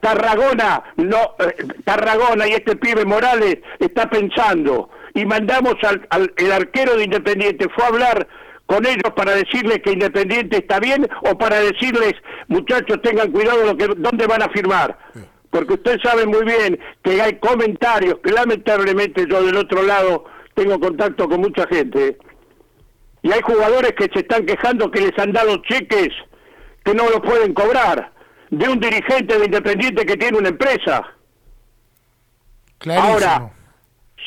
[0.00, 6.52] Tarragona, no, eh, Tarragona y este pibe Morales está pensando y mandamos al, al el
[6.52, 8.28] arquero de Independiente fue a hablar
[8.66, 12.12] con ellos para decirles que Independiente está bien o para decirles
[12.48, 14.98] muchachos tengan cuidado lo que dónde van a firmar
[15.50, 20.78] porque usted sabe muy bien que hay comentarios que lamentablemente yo del otro lado tengo
[20.78, 22.18] contacto con mucha gente
[23.22, 26.10] y hay jugadores que se están quejando que les han dado cheques
[26.84, 28.12] que no lo pueden cobrar
[28.50, 31.02] de un dirigente de Independiente que tiene una empresa.
[32.78, 33.12] Clarísimo.
[33.12, 33.55] Ahora,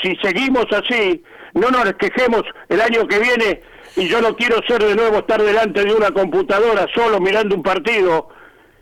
[0.02, 3.62] si seguimos así, no nos quejemos el año que viene
[3.96, 7.64] y yo no quiero ser de nuevo estar delante de una computadora solo mirando un
[7.64, 8.30] partido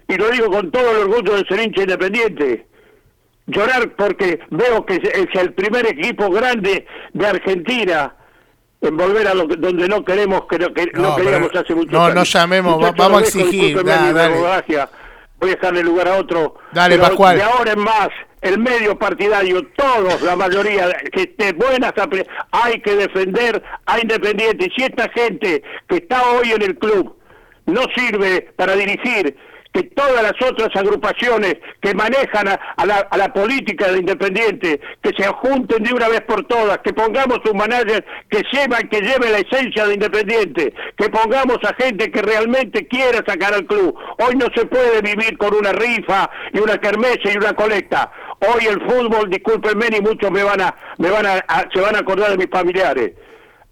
[0.07, 2.65] y lo digo con todo el orgullo de ser hincha independiente.
[3.47, 8.13] Llorar porque veo que es el primer equipo grande de Argentina
[8.81, 11.73] en volver a lo que- donde no queremos que no, que no No, queríamos hace
[11.73, 12.13] mucho no, tiempo.
[12.13, 14.35] no llamemos, va- Muchachos, vamos a exigir, da- dale.
[15.39, 16.55] Voy a dejarle lugar a otro.
[16.71, 17.37] Dale, Pero Pascual.
[17.37, 18.09] De ahora en más,
[18.41, 21.93] el medio partidario, todos, la mayoría, que esté buenas,
[22.51, 24.69] hay que defender a Independiente.
[24.75, 27.15] Si esta gente que está hoy en el club
[27.65, 29.35] no sirve para dirigir,
[29.77, 35.83] que todas las otras agrupaciones que manejan a, la, política de Independiente, que se junten
[35.83, 39.85] de una vez por todas, que pongamos un manager que lleva, que lleve la esencia
[39.85, 43.95] de Independiente, que pongamos a gente que realmente quiera sacar al club.
[44.19, 48.11] Hoy no se puede vivir con una rifa y una kermesa y una colecta.
[48.39, 51.99] Hoy el fútbol, discúlpenme, ni muchos me van a, me van a- se van a
[51.99, 53.11] acordar de mis familiares.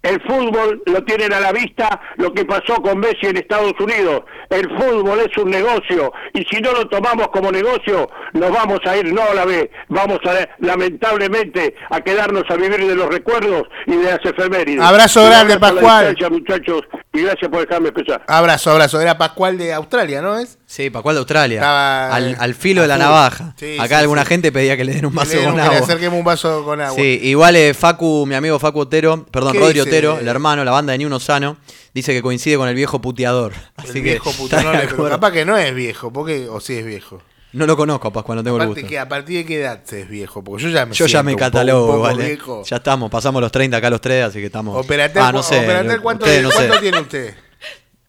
[0.06, 4.22] El fútbol lo tienen a la vista lo que pasó con Messi en Estados Unidos.
[4.50, 8.96] El fútbol es un negocio y si no lo tomamos como negocio, nos vamos a
[8.96, 13.64] ir no a la vez, vamos a lamentablemente a quedarnos a vivir de los recuerdos
[13.86, 14.80] y de las efemérides.
[14.80, 16.16] Abrazo grande, Pascual.
[16.30, 18.22] muchachos, y gracias por dejarme empezar.
[18.28, 19.00] Abrazo, abrazo.
[19.00, 20.58] Era Pascual de Australia, ¿no es?
[20.68, 21.58] Sí, Pascual de Australia.
[21.58, 23.54] Estaba, al, eh, al filo de la navaja.
[23.56, 24.28] Sí, Acá sí, alguna sí.
[24.30, 25.78] gente pedía que le den un vaso con que le agua.
[25.78, 26.96] acerquemos un vaso con agua.
[26.96, 29.88] Sí, igual eh, Facu, mi amigo Facu Otero, perdón, ¿Qué Rodri dice?
[29.88, 31.56] Otero, el hermano, la banda de Ni Uno Sano,
[31.94, 33.52] dice que coincide con el viejo puteador.
[33.76, 36.74] Así El que viejo puto, no, pero capaz que no es viejo, porque o sí
[36.74, 37.22] es viejo.
[37.52, 38.90] No lo conozco, Pascual, no tengo el Aparte gusto.
[38.90, 41.36] que a partir de qué edad es viejo, porque yo ya me Yo ya me
[41.36, 42.26] catalogo, poco eh.
[42.26, 42.64] viejo.
[42.64, 44.76] Ya estamos, pasamos los 30 acá los tres, así que estamos.
[44.84, 45.64] Operater, ah, no sé.
[46.02, 46.66] ¿cuánto, no sé.
[46.66, 47.34] cuánto tiene usted?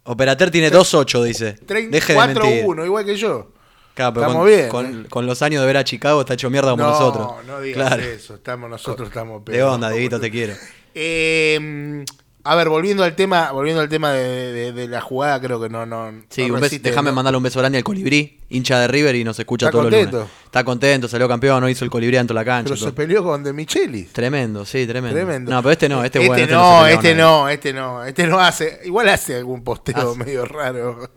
[0.08, 1.56] Operater tiene 2.8, dice.
[1.90, 2.64] Deje de mentir.
[2.66, 3.52] 4-1, igual que yo.
[3.94, 6.50] Claro, pero Estamos con, bien, Con, con los años de ver a Chicago está hecho
[6.50, 7.28] mierda como no, nosotros.
[7.48, 8.04] no digas Claro.
[8.04, 9.70] eso, estamos, nosotros estamos De peor.
[9.72, 10.54] onda, Dieguito, te quiero.
[11.00, 12.04] Eh,
[12.52, 15.70] a ver, volviendo al tema, volviendo al tema de, de- de la jugada, creo que
[15.70, 16.12] no, no.
[16.30, 17.16] Sí, no déjame ¿no?
[17.16, 19.94] mandarle un beso grande al colibrí, hincha de River y nos escucha ¿Está todos los
[19.94, 20.18] contento?
[20.18, 20.32] lunes.
[20.46, 22.70] Está contento, salió campeón, no hizo el colibrí dentro de la cancha.
[22.70, 22.90] Pero todo.
[22.90, 24.12] se peleó con De Michelis.
[24.14, 25.16] Tremendo, sí, tremendo.
[25.16, 25.52] Tremendo.
[25.52, 26.46] No, pero este no, este, este bueno.
[26.56, 30.20] no, se peleó este no, este no, este no hace, igual hace algún posteo Hace.
[30.20, 31.10] medio raro.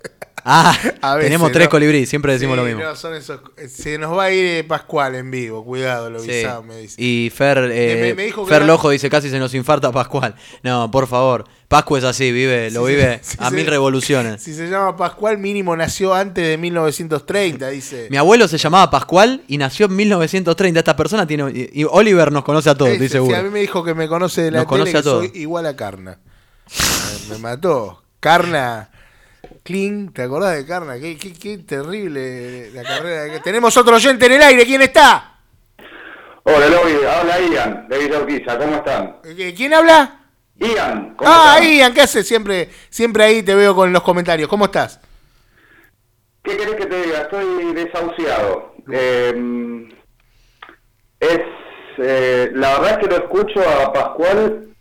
[0.44, 1.70] Ah, A veces, tenemos tres ¿no?
[1.70, 2.83] colibrí, siempre decimos Sí, lo mismo.
[2.83, 6.31] no, son esos- se nos va a ir eh, Pascual en vivo, cuidado, lo Sí.
[6.31, 6.94] avisado, me dice.
[7.03, 9.90] Y Fer, eh, Me- me dijo que Fer era- Lojo dice casi se nos infarta
[9.92, 10.35] Pascual.
[10.62, 11.44] No, por favor.
[11.68, 14.42] Pascu es así, vive, lo vive a mil revoluciones.
[14.42, 18.09] Si se llama Pascual, mínimo nació antes de 1930, dice.
[18.11, 20.81] Mi abuelo se llamaba Pascual y nació en 1930.
[20.81, 21.70] Esta persona tiene.
[21.72, 23.37] Y Oliver nos conoce a todos, Ese, estoy sí, seguro.
[23.37, 25.26] a mí me dijo que me conoce de la Nos conoce tele, a que todos.
[25.29, 26.18] soy igual a Carna.
[27.31, 28.03] me mató.
[28.18, 28.90] Carna,
[29.70, 30.98] Kling, ¿te acordás de Carna?
[30.98, 33.40] Qué, qué, qué terrible la carrera.
[33.40, 35.38] Tenemos otro oyente en el aire, ¿quién está?
[36.42, 39.18] Hola, Lobby, habla Ian, de Villa Urquiza, ¿cómo están?
[39.22, 40.22] Eh, ¿Quién habla?
[40.56, 41.61] Ian, ¿cómo Ah?
[41.62, 42.26] Ian, ¿qué haces?
[42.26, 44.48] Siempre, siempre ahí te veo con los comentarios.
[44.48, 44.98] ¿Cómo estás?
[46.42, 47.20] ¿Qué querés que te diga?
[47.20, 48.74] Estoy desahuciado.
[48.90, 49.88] Eh,
[51.20, 51.40] es,
[51.98, 54.74] eh, la verdad es que lo escucho a Pascual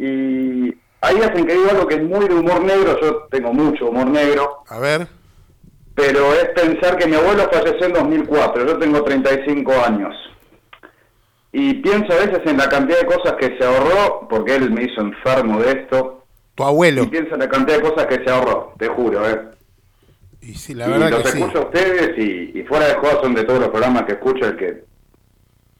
[0.00, 3.52] y hay días en que digo algo que es muy de humor negro, yo tengo
[3.52, 5.06] mucho humor negro, A ver.
[5.94, 10.14] pero es pensar que mi abuelo falleció en 2004, yo tengo 35 años.
[11.52, 14.84] Y pienso a veces en la cantidad de cosas que se ahorró, porque él me
[14.84, 17.04] hizo enfermo de esto, Tu abuelo.
[17.04, 19.40] y pienso en la cantidad de cosas que se ahorró, te juro, ¿eh?
[20.42, 21.38] Y sí, la y verdad los que sí.
[21.38, 24.46] escucho a ustedes y, y fuera de juego son de todos los programas que escucho
[24.46, 24.84] el que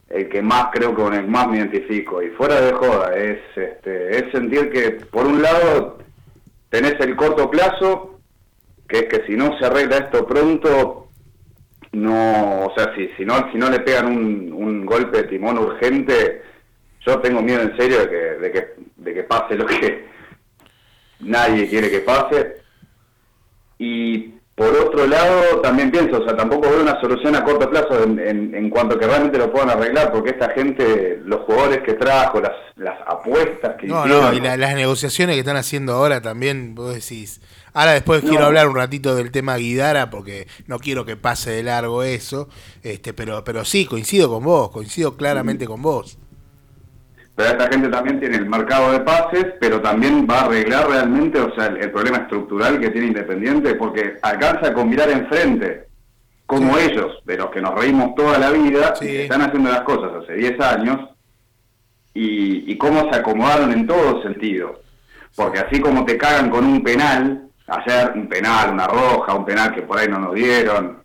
[0.08, 2.22] el que más creo con el más me identifico.
[2.22, 5.98] Y fuera de joda es este es sentir que por un lado
[6.68, 8.20] tenés el corto plazo
[8.88, 11.08] que es que si no se arregla esto pronto
[11.92, 15.58] no o sea si si no si no le pegan un, un golpe de timón
[15.58, 16.42] urgente
[17.04, 20.06] yo tengo miedo en serio de que de que de que pase lo que
[21.20, 22.56] nadie quiere que pase.
[23.78, 28.02] Y por otro lado, también pienso, o sea, tampoco veo una solución a corto plazo
[28.02, 31.80] en, en, en cuanto a que realmente lo puedan arreglar, porque esta gente, los jugadores
[31.84, 35.58] que trajo, las, las apuestas que No, hicieron, no, y la- las negociaciones que están
[35.58, 37.40] haciendo ahora también, vos decís.
[37.74, 38.30] Ahora después No.
[38.30, 42.48] quiero hablar un ratito del tema Guidara, porque no quiero que pase de largo eso,
[42.82, 46.18] este, pero, pero sí, coincido con vos, coincido claramente con vos.
[47.36, 51.38] Pero esta gente también tiene el mercado de pases, pero también va a arreglar realmente,
[51.38, 55.86] o sea, el, el problema estructural que tiene Independiente, porque alcanza con mirar enfrente,
[56.46, 60.32] como ellos, de los que nos reímos toda la vida, están haciendo las cosas hace
[60.32, 61.10] 10 años,
[62.14, 64.80] y, y cómo se acomodaron en todo sentido.
[65.34, 69.74] Porque así como te cagan con un penal, ayer un penal, una roja, un penal
[69.74, 71.02] que por ahí no nos dieron,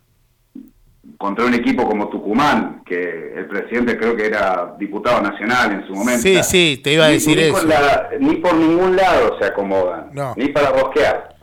[1.22, 5.94] contra un equipo como Tucumán, que el presidente creo que era diputado nacional en su
[5.94, 6.24] momento.
[6.24, 7.68] Sí, sí, te iba a Ni- decir ni eso.
[7.68, 10.34] la- ni por ningún lado se acomodan, No.
[10.36, 11.36] ni para rosquear.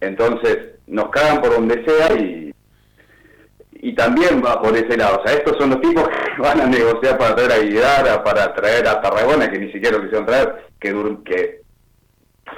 [0.00, 2.52] Entonces, nos cagan por donde sea y,
[3.74, 5.20] y también va por ese lado.
[5.22, 8.52] O sea, estos son los tipos que van a negociar para traer a Guidara, para
[8.54, 11.61] traer a Tarragona, que ni siquiera lo quisieron traer, que, dur- que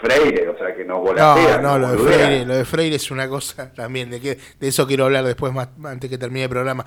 [0.01, 1.63] Freire, o sea, que nos No, volasean.
[1.63, 2.13] no, nos lo de.
[2.13, 5.53] Freire, lo de Freire es una cosa también, de que de eso quiero hablar después
[5.53, 6.85] más antes que termine el programa.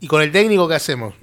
[0.00, 1.14] ¿Y con el técnico qué hacemos?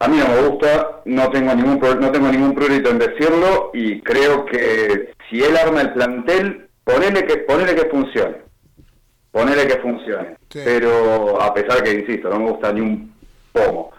[0.00, 4.00] A mí no me gusta, no tengo ningún no tengo ningún prurito en decirlo y
[4.02, 8.36] creo que si él arma el plantel, ponele que ponele que funcione.
[9.32, 10.36] ponele que funcione.
[10.50, 10.60] Sí.
[10.64, 13.12] Pero a pesar que, insisto, no me gusta ni un
[13.52, 13.90] pomo.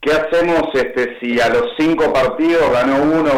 [0.00, 3.32] ¿Qué hacemos este, si a los cinco partidos ganó uno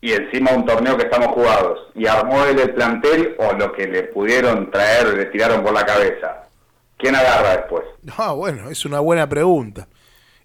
[0.00, 3.86] y encima un torneo que estamos jugados y armó él el plantel o lo que
[3.86, 6.44] le pudieron traer le tiraron por la cabeza?
[6.96, 7.84] ¿Quién agarra después?
[8.02, 9.88] No, bueno, es una buena pregunta.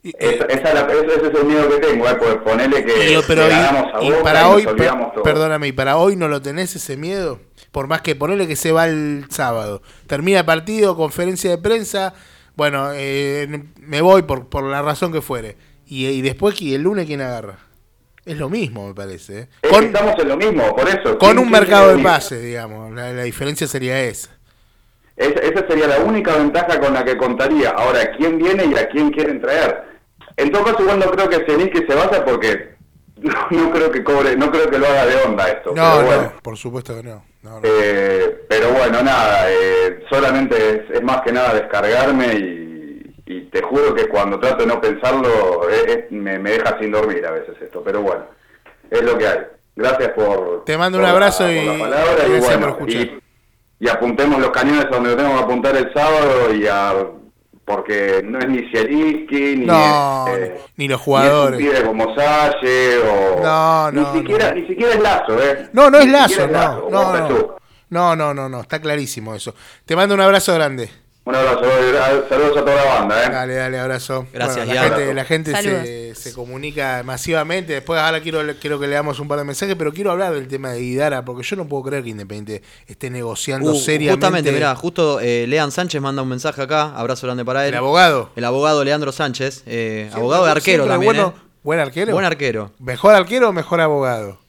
[0.05, 2.15] Y, eh, Esa- es la- ese, es el miedo que tengo, ¿eh?
[2.19, 4.73] Pues ponerle que y- pero le y- ganamos a y para y nos hoy, per-
[4.73, 5.23] olvidamos todo.
[5.23, 7.39] perdóname, y para hoy no lo tenés ese miedo.
[7.71, 9.81] Por más que ponerle que se va el sábado.
[10.05, 12.13] Termina el partido, conferencia de prensa.
[12.55, 15.55] Bueno, eh, me voy por, por la razón que fuere.
[15.87, 17.59] Y, y después, ¿qui- el lunes, ¿quién agarra?
[18.25, 19.39] Es lo mismo, me parece.
[19.41, 19.47] ¿eh?
[19.61, 21.17] Es Con, estamos en lo mismo, por eso.
[21.17, 22.93] con ¿Quién- un mercado de pases, digamos.
[22.93, 24.29] La, la diferencia sería esa.
[25.17, 27.71] Es- esa sería la única ventaja con la que contaría.
[27.71, 29.83] Ahora, ¿quién viene y a quién quieren traer?
[30.37, 32.73] En todo caso, igual no creo que Zelinski se vaya porque
[33.21, 35.73] no, no creo que cobre, no creo que lo haga de onda esto.
[35.75, 36.21] No, pero bueno.
[36.35, 37.23] no, por supuesto que no.
[37.63, 42.62] Eh, pero bueno, nada, eh, solamente es, es más que nada descargarme y
[43.53, 47.25] te juro que cuando trato de no pensarlo eh, eh, me, me deja sin dormir
[47.25, 48.25] a veces esto, pero bueno,
[48.89, 49.39] es lo que hay.
[49.75, 50.63] Gracias por...
[50.65, 53.19] Te mando un la- abrazo por y la palabra y, bueno, por y,
[53.79, 56.93] y apuntemos los cañones a donde lo tengo que apuntar el sábado y a...
[57.65, 61.59] Porque no es ni Zielinski, ni, No, es, eh, ni los ni jugadores.
[61.61, 63.41] es un pibe como Salle o...
[63.41, 65.69] No, no, Ni siquiera, ni siquiera es Lazo, ¿eh?
[65.71, 67.55] No, no es Ni lazo, es no, o no, no.
[67.89, 69.55] No, no, no, no, está clarísimo eso.
[69.85, 70.89] Te mando un abrazo grande.
[71.25, 71.61] Un abrazo,
[72.27, 73.29] saludos a toda la banda, ¿eh?
[73.31, 74.27] Dale, dale, abrazo.
[74.33, 74.83] Gracias, la Ian.
[74.89, 76.17] gente, la gente se, Saludos.
[76.19, 77.71] se comunica masivamente.
[77.71, 80.49] Después ahora quiero, quiero que le damos un par de mensajes, pero quiero hablar del
[80.49, 84.17] tema de Guidara, porque yo no puedo creer que Independiente esté negociando Uh, seriamente.
[84.25, 87.73] justamente, mirá, justo eh, Lean Sánchez manda un mensaje acá, abrazo grande para él.
[87.73, 88.29] El abogado.
[88.35, 91.05] El abogado Leandro Sánchez, eh, Siempre- abogado de arquero también.
[91.13, 91.41] Bueno, eh.
[91.63, 92.11] ¿Buen arquero?
[92.11, 92.71] Buen arquero.
[92.79, 94.39] ¿Mejor arquero o mejor abogado?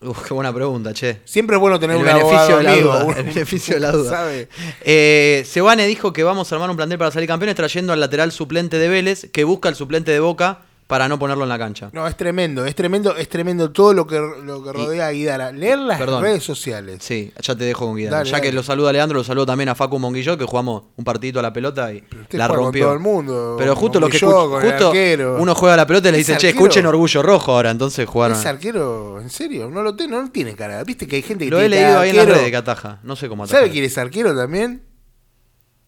[0.00, 1.20] Uf, qué buena pregunta, che.
[1.24, 3.04] Siempre es bueno tener El un beneficio abogado de la amigo, duda.
[3.04, 4.10] uno El beneficio de la duda.
[4.18, 4.48] ¿Sabe?
[4.82, 8.30] Eh, Sebane dijo que vamos a armar un plantel para salir campeones trayendo al lateral
[8.30, 11.90] suplente de Vélez que busca el suplente de Boca para no ponerlo en la cancha.
[11.92, 15.52] No, es tremendo, es tremendo, es tremendo todo lo que, lo que rodea a Guidara.
[15.52, 16.22] Leer las Perdón.
[16.22, 16.98] redes sociales.
[17.02, 18.02] Sí, ya te dejo con.
[18.02, 18.40] Dale, ya dale.
[18.42, 21.42] que lo saluda Leandro, lo saludo también a Facu Monguilló, que jugamos un partidito a
[21.42, 22.84] la pelota y la juega con rompió.
[22.86, 25.36] todo el mundo, Pero justo lo que justo arquero.
[25.38, 26.64] uno juega a la pelota y le ¿Es dice, che, arquero?
[26.64, 27.70] escuchen Orgullo Rojo ahora.
[27.70, 28.38] Entonces jugaron.
[28.38, 29.20] ¿Es arquero?
[29.20, 29.68] ¿En serio?
[29.70, 30.82] No lo tiene, no tiene cara.
[30.84, 32.38] Viste que hay gente que Lo he tiene leído cara ahí de en las arquero.
[32.38, 32.98] redes que ataja.
[33.02, 33.58] No sé cómo ataja.
[33.58, 34.87] ¿Sabe quién es arquero también?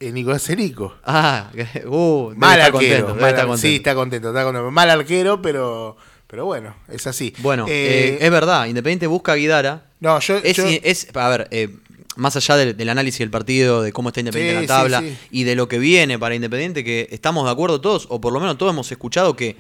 [0.01, 0.95] Nicolás Erico.
[1.05, 1.51] Ah,
[1.87, 3.07] uh, Mal estar arquero.
[3.07, 3.69] contento, debe mal- estar contento.
[3.69, 4.71] Sí, está contento, está contento.
[4.71, 7.35] Mal arquero, pero, pero bueno, es así.
[7.39, 9.85] Bueno, Eh, eh, es verdad, Independiente busca a Guidara.
[10.01, 11.69] no, yo, Es, yo- es- a ver, eh,
[12.17, 15.01] más allá del, del análisis del partido, de cómo está Independiente Sí, en la tabla
[15.01, 15.17] sí, sí.
[15.33, 18.41] y de lo que viene para Independiente, que estamos de acuerdo todos, o por lo
[18.41, 19.57] menos todos hemos escuchado que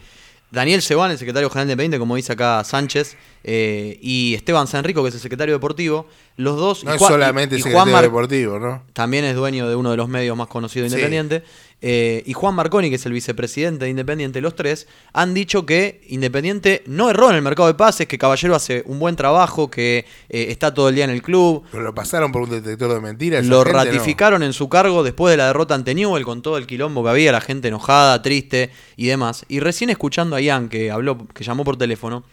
[0.50, 5.02] Daniel Sebán, el secretario general de Independiente, como dice acá Sánchez, eh, y Esteban Sanrico,
[5.02, 6.84] que es el secretario deportivo, los dos...
[6.84, 8.82] no y es Juan- solamente y- y secretario Juan deportivo, ¿no?
[8.92, 11.02] también es dueño de uno de los medios más conocidos de Sí.
[11.82, 16.02] Eh, y Juan Marconi, que es el vicepresidente de Independiente, los tres han dicho que
[16.08, 20.04] Independiente no erró en el mercado de pases, que Caballero hace un buen trabajo, que
[20.28, 21.64] eh, está todo el día en el club.
[21.70, 23.46] Pero lo pasaron por un detector de mentiras.
[23.46, 23.78] Lo gente, no.
[23.84, 27.10] ratificaron en su cargo después de la derrota ante Newell con todo el quilombo que
[27.10, 29.44] había, la gente enojada, triste y demás.
[29.48, 32.24] Y recién escuchando a Ian, que habló, que llamó por teléfono,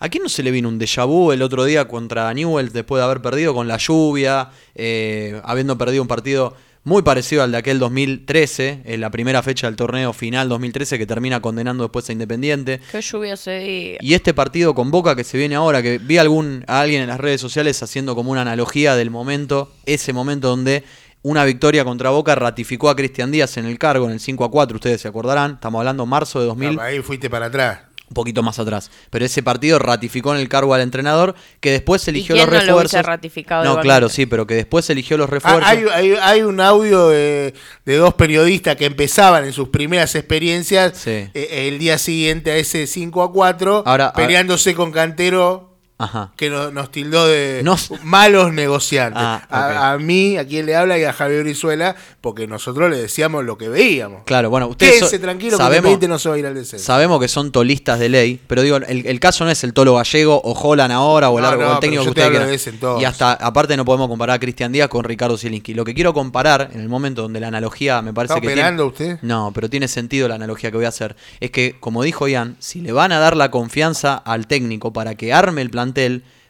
[0.00, 3.00] ¿a quién no se le vino un déjà vu el otro día contra Newell después
[3.00, 7.58] de haber perdido con la lluvia, eh, habiendo perdido un partido muy parecido al de
[7.58, 12.12] aquel 2013, en la primera fecha del torneo final 2013 que termina condenando después a
[12.12, 12.80] Independiente?
[12.90, 13.98] Qué lluvia ese día.
[14.00, 17.08] Y este partido con Boca que se viene ahora, que vi algún, a alguien en
[17.08, 20.84] las redes sociales haciendo como una analogía del momento, ese momento donde
[21.22, 24.50] una victoria contra Boca ratificó a Cristian Díaz en el cargo en el 5 a
[24.50, 27.80] 4, ustedes se acordarán, estamos hablando marzo de 2000, Ah, ahí fuiste para atrás.
[28.08, 28.90] Un poquito más atrás.
[29.10, 32.60] Pero ese partido ratificó en el cargo al entrenador, que después eligió quién los no
[32.60, 33.02] lo refuerzos.
[33.04, 35.64] ratificado no, claro, sí, pero que después eligió los Ah, refuerzos.
[35.68, 40.96] hay, hay- hay un audio de, de dos periodistas que empezaban en sus primeras experiencias
[40.98, 41.10] Sí.
[41.10, 46.30] eh, el día siguiente a ese 5 a 4, Ahora, peleándose con Cantero, Ajá.
[46.36, 49.20] que no- nos tildó de Nos- malos negociantes.
[49.20, 52.96] Ah, a, a mí, a quien le habla, y a Javier Brizuela, porque nosotros le
[52.98, 54.22] decíamos lo que veíamos.
[54.24, 56.84] Claro, bueno, ustedes so- tranquilo que sabemos- Independiente no se va a ir al descenso.
[56.84, 59.94] Sabemos que son tolistas de ley, pero digo, el, el caso no es el Tolo
[59.96, 62.46] Gallego o Holland ahora o el, No, el técnico que te usted hablo quiera.
[62.50, 63.02] de ese entonces.
[63.02, 65.74] Y hasta, aparte no podemos comparar a Cristian Díaz con Ricardo Zielinski.
[65.74, 68.92] Lo que quiero comparar, en el momento donde la analogía me parece ¿Está que operando
[68.92, 69.26] tiene- usted?
[69.26, 71.16] No, pero tiene sentido la analogía que voy a hacer.
[71.40, 75.16] Es que, como dijo Ian, si le van a dar la confianza al técnico para
[75.16, 75.70] que arme el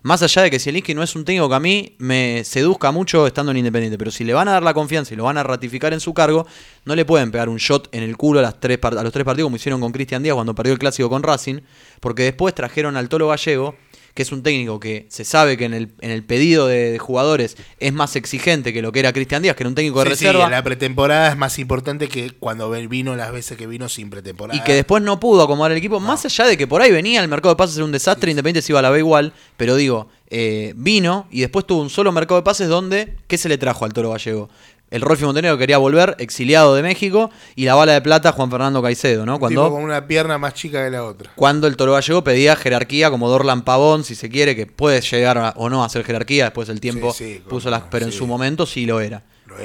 [0.02, 3.26] más allá de que Zielinski no es un técnico que a mí me seduzca mucho
[3.26, 5.42] estando en Independiente, pero si le van a dar la confianza y lo van a
[5.42, 6.46] ratificar en su cargo,
[6.84, 9.24] no le pueden pegar un shot en el culo a, las tres, a los tres
[9.24, 11.60] partidos como hicieron con Cristian Díaz cuando perdió el clásico con Racing,
[12.00, 13.74] porque después trajeron al Tolo Gallego,
[14.18, 16.98] que es un técnico que se sabe que en el, en el pedido de, de
[16.98, 20.10] jugadores es más exigente que lo que era Cristian Díaz, que era un técnico de
[20.10, 20.50] Sí, sí, reserva.
[20.50, 24.58] la pretemporada es más importante que cuando vino las veces que vino sin pretemporada.
[24.58, 27.22] Y que después no pudo acomodar el equipo, más allá de que por ahí venía
[27.22, 29.76] el mercado de pases era un desastre, Independiente se iba a la B igual, pero
[29.76, 33.56] digo, eh, vino y después tuvo un solo mercado de pases donde, ¿qué se le
[33.56, 34.48] trajo al Toro Gallego?
[34.90, 38.80] El Rolfi Montenegro quería volver, exiliado de México, y la bala de plata Juan Fernando
[38.82, 39.34] Caicedo, ¿no?
[39.34, 41.30] Tipo Cuando, con una pierna más chica que la otra.
[41.34, 45.36] cuando el Toro Gallego pedía jerarquía como Dorlan Pavón, si se quiere, que puede llegar
[45.36, 48.12] a- o no a ser jerarquía, después el tiempo Sí, sí, puso las, pero en
[48.12, 49.22] su momento sí lo era.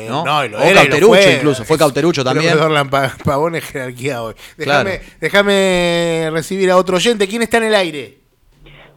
[0.10, 0.26] ¿no?
[0.26, 1.34] no, y lo o era y lo Cauterucho fue.
[1.36, 2.54] incluso, fue Es- Cauterucho creo también.
[2.54, 4.34] que Dorlan Pa- Pavón es jerarquía hoy.
[4.58, 5.06] Déjame Claro.
[5.22, 7.28] déjame recibir a otro oyente.
[7.28, 8.18] ¿Quién está en el aire?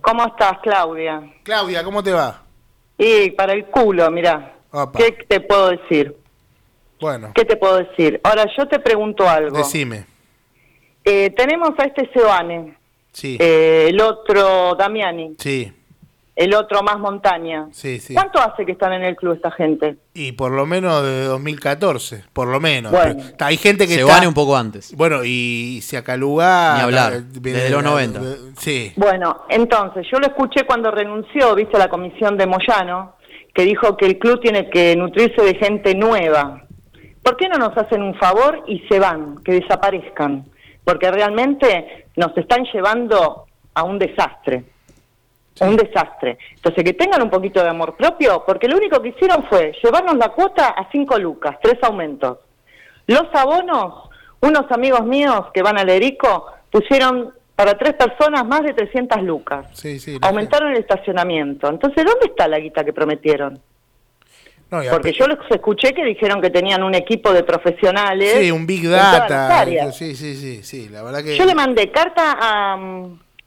[0.01, 1.23] ¿Cómo estás, Claudia?
[1.43, 2.43] Claudia, ¿cómo te va?
[2.99, 4.56] Y para el culo, mirá.
[4.71, 4.99] Opa.
[4.99, 6.17] ¿Qué te puedo decir?
[7.01, 8.21] Bueno, ¿Qué te puedo decir?
[8.25, 9.57] Ahora, yo te pregunto algo.
[9.59, 10.07] decime.
[11.05, 12.77] Eh, tenemos a este Sebane,
[13.13, 15.73] Sí, eh, el otro Damiani, sí,
[16.35, 17.69] el otro más montaña.
[17.73, 18.13] sí, sí.
[18.13, 19.97] ¿Cuánto hace que están en el club esta gente?
[20.15, 22.93] Y por lo menos de 2014, por lo menos.
[22.93, 23.23] Bueno.
[23.41, 24.27] Hay gente que Se está...
[24.29, 24.95] un poco antes.
[24.97, 26.75] Bueno, y se acalugá...
[26.77, 28.21] Ni hablar, eh, desde los de- 90.
[28.21, 28.93] de- Sí.
[28.97, 33.15] Bueno, entonces, yo lo escuché cuando renunció, viste, a la comisión de Moyano,
[33.57, 36.63] que dijo que el club tiene que nutrirse de gente nueva.
[37.23, 40.45] ¿Por qué no nos hacen un favor y se van, que desaparezcan?
[40.85, 44.63] Porque realmente nos están llevando a un desastre.
[45.63, 46.37] Un desastre.
[46.55, 50.19] Entonces, que tengan un poquito de amor propio, porque lo único que hicieron fue llevarnos
[50.19, 52.41] la cuota a cinco lucas, tres aumentos.
[53.07, 54.11] Los abonos,
[54.43, 59.67] unos amigos míos que van al Erico, pusieron para tres personas más de 300 lucas.
[59.73, 60.19] Sí, sí.
[60.21, 61.69] Aumentaron el estacionamiento.
[61.69, 63.59] Entonces, ¿dónde está la guita que prometieron?
[64.71, 68.35] no, Porque yo los escuché que dijeron que tenían un equipo de profesionales.
[68.39, 69.65] Sí, un Big Data.
[69.93, 70.89] Sí, sí, sí, sí.
[70.91, 71.35] La verdad que...
[71.35, 72.79] Yo le mandé carta a,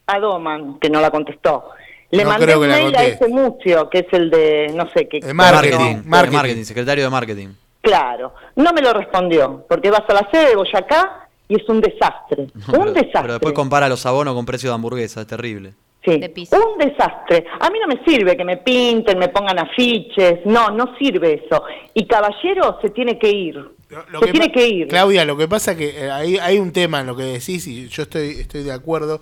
[0.07, 1.69] a Doman, que no la contestó.
[2.11, 4.71] Le No mandé creo que un la mail a ese Mucio, que es el de,
[4.73, 5.17] no sé qué.
[5.17, 6.35] Eh, marketing, de marketing.
[6.35, 7.47] marketing, secretario de marketing.
[7.81, 11.81] Claro, no me lo respondió, porque vas a la sede de Boyacá y es un
[11.81, 12.47] desastre.
[12.71, 13.21] Un desastre.
[13.21, 15.73] Pero después compara los abonos con precio de hamburguesa, es terrible.
[16.05, 16.55] Sí, De piso.
[16.73, 17.45] un desastre.
[17.59, 21.61] A mí no me sirve que me pinten, me pongan afiches, no, no sirve eso.
[21.93, 23.55] Y Caballero se tiene que ir.
[23.55, 24.87] Lo- se que tiene que ir.
[24.87, 27.89] Claudia, lo que pasa que eh, hay, hay un tema en lo que decís y
[27.89, 29.19] yo estoy, estoy de acuerdo.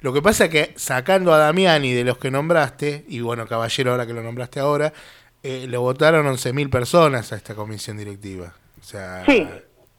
[0.00, 4.06] Lo que pasa que sacando a Damiani de los que nombraste, y bueno, Caballero ahora
[4.06, 4.92] que lo nombraste ahora,
[5.42, 8.54] eh, lo votaron 11.000 personas a esta comisión directiva.
[8.80, 9.46] O sea, Sí.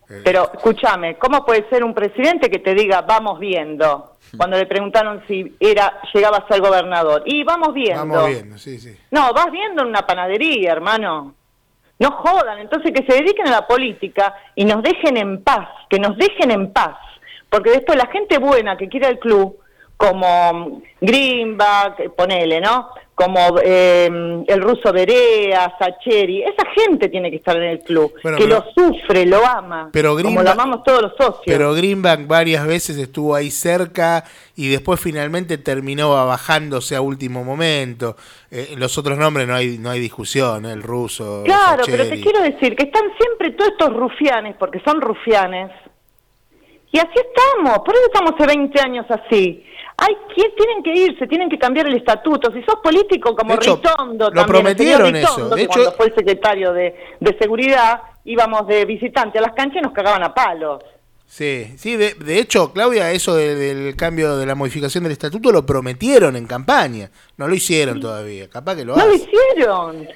[0.09, 4.11] Eh, Pero escúchame, ¿cómo puede ser un presidente que te diga vamos viendo?
[4.37, 7.23] Cuando le preguntaron si era llegaba a ser gobernador.
[7.25, 8.05] Y vamos viendo.
[8.05, 8.95] vamos viendo, sí, sí.
[9.11, 11.35] No, vas viendo en una panadería, hermano.
[11.97, 15.99] No jodan, entonces que se dediquen a la política y nos dejen en paz, que
[15.99, 16.97] nos dejen en paz.
[17.49, 19.57] Porque después la gente buena que quiere el club,
[19.95, 22.89] como Greenback, ponele, ¿no?
[23.15, 28.37] Como eh, el ruso Berea, Sacheri, esa gente tiene que estar en el club, Bueno,
[28.37, 31.43] que pero- lo sufre, lo ama, Pero como lo amamos todos los socios.
[31.45, 34.25] Pero Greenback varias veces estuvo ahí cerca
[34.57, 38.17] y después finalmente terminó bajándose a último momento.
[38.51, 40.73] Eh, los otros nombres no hay no hay discusión, ¿eh?
[40.73, 41.43] el ruso.
[41.45, 45.71] Claro, pero te quiero decir que están siempre todos estos rufianes, porque son rufianes.
[46.91, 49.63] Y así estamos, por eso estamos hace 20 años así.
[49.97, 52.51] Hay que tienen que irse, tienen que cambiar el estatuto.
[52.51, 55.49] Si sos político como hecho, Ritondo, lo también, prometieron eso.
[55.49, 59.77] De hecho- cuando fue el secretario de, de seguridad, íbamos de visitante a las canchas
[59.79, 60.83] y nos cagaban a palos.
[61.27, 65.51] Sí, sí, de, de hecho, Claudia, eso de- del cambio de la modificación del estatuto
[65.51, 67.09] lo prometieron en campaña.
[67.37, 69.27] No lo hicieron todavía, capaz que lo No lo hacen.
[69.29, 70.07] hicieron.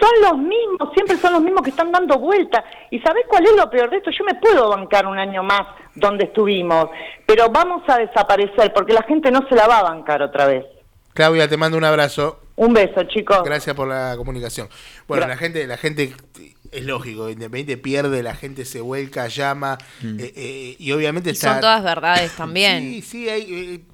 [0.00, 2.64] Son los mismos, siempre son los mismos que están dando vuelta.
[2.90, 4.10] ¿Y sabés cuál es lo peor de esto?
[4.10, 5.62] Yo me puedo bancar un año más
[5.94, 6.86] donde estuvimos,
[7.26, 10.64] pero vamos a desaparecer porque la gente no se la va a bancar otra vez.
[11.12, 12.40] Claudia, te mando un abrazo.
[12.56, 13.42] Un beso, chicos.
[13.44, 14.68] Gracias por la comunicación.
[15.08, 16.12] Bueno, la gente, la gente
[16.72, 20.20] es lógico, Independiente pierde, la gente se vuelca, llama, Mm.
[20.20, 21.52] eh, eh, y obviamente Y está.
[21.52, 22.80] son todas verdades también.
[22.80, 23.84] Sí, sí, hay.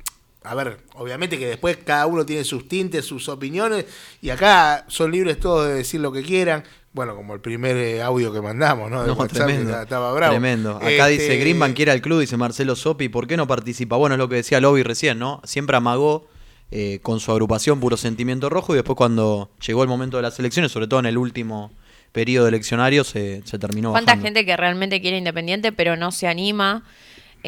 [0.46, 3.84] A ver, obviamente que después cada uno tiene sus tintes, sus opiniones,
[4.22, 6.62] y acá son libres todos de decir lo que quieran.
[6.92, 9.02] Bueno, como el primer eh, audio que mandamos, ¿no?
[9.02, 9.74] De No, WhatsApp, tremendo.
[9.74, 10.32] que estaba bravo.
[10.32, 10.76] Tremendo.
[10.76, 13.96] Acá Este, dice Greenbank quiere al club, dice Marcelo Sopi, ¿por qué no participa?
[13.96, 15.42] Bueno, es lo que decía Lobby recién, ¿no?
[15.44, 16.26] Siempre amagó
[16.70, 20.38] eh, con su agrupación Puro Sentimiento Rojo y después cuando llegó el momento de las
[20.38, 21.70] elecciones, sobre todo en el último
[22.12, 24.24] periodo eleccionario, se, se terminó ¿Cuánta bajando.
[24.28, 26.82] gente que realmente quiere independiente pero no se anima?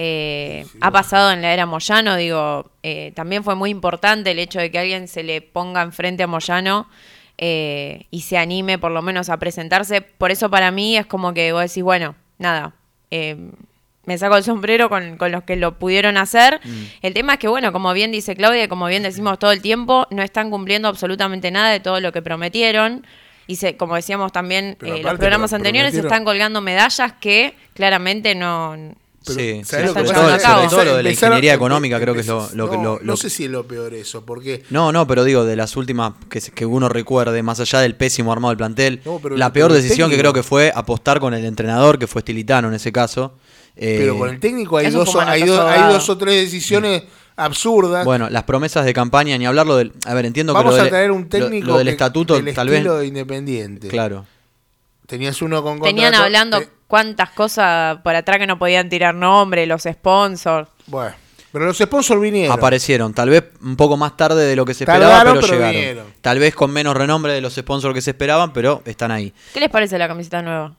[0.01, 4.61] Eh, ha pasado en la era Moyano, digo, eh, también fue muy importante el hecho
[4.61, 6.89] de que alguien se le ponga enfrente a Moyano
[7.37, 10.01] eh, y se anime por lo menos a presentarse.
[10.01, 12.75] Por eso para mí es como que vos decís, bueno, nada,
[13.11, 13.37] eh,
[14.05, 16.61] me saco el sombrero con, con los que lo pudieron hacer.
[16.63, 16.85] Mm.
[17.03, 19.61] El tema es que, bueno, como bien dice Claudia, y como bien decimos todo el
[19.63, 23.05] tiempo, no están cumpliendo absolutamente nada de todo lo que prometieron.
[23.49, 27.55] Y se, como decíamos también eh, los programas pro- anteriores, se están colgando medallas que
[27.75, 28.77] claramente no...
[29.35, 32.15] sí, ¿sabés lo sobre que todo, sobre todo lo de la Empezaron- ingeniería económica creo
[32.15, 34.63] que es lo, lo que no, lo- no sé si es lo peor eso, porque
[34.71, 38.33] No, no, pero digo, de las últimas que, que uno recuerde, más allá del pésimo
[38.33, 41.45] armado del plantel, No, pero la peor decisión que creo que fue apostar con el
[41.45, 43.35] entrenador, que fue Stilitano en ese caso.
[43.81, 47.05] Eh, pero con el técnico hay dos, hay, dos, hay dos o tres decisiones
[47.37, 48.05] absurdas.
[48.05, 49.93] Bueno, las promesas de campaña, ni hablarlo del...
[50.07, 52.53] A ver, entiendo Vamos que lo a traer un técnico lo, del que- estatuto, del
[52.55, 52.83] tal vez...
[52.85, 53.87] de Independiente.
[53.87, 54.27] Claro.
[55.09, 59.15] Tenías uno con Tenían contrato- hablando eh, cuántas cosas por atrás que no podían tirar
[59.15, 60.69] nombre, los sponsors.
[60.87, 61.15] bueno,
[61.51, 62.57] pero los sponsors vinieron.
[62.57, 65.55] Aparecieron, tal vez un poco más tarde de lo que se Tardaron, esperaba, pero, pero
[65.55, 65.75] llegaron.
[65.75, 66.07] vinieron.
[66.21, 69.33] Tal vez con menos renombre de los sponsors que se esperaban, pero están ahí.
[69.55, 70.75] ¿Qué les parece la camiseta nueva?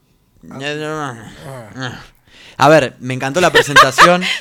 [2.58, 4.22] A ver, me encantó la presentación.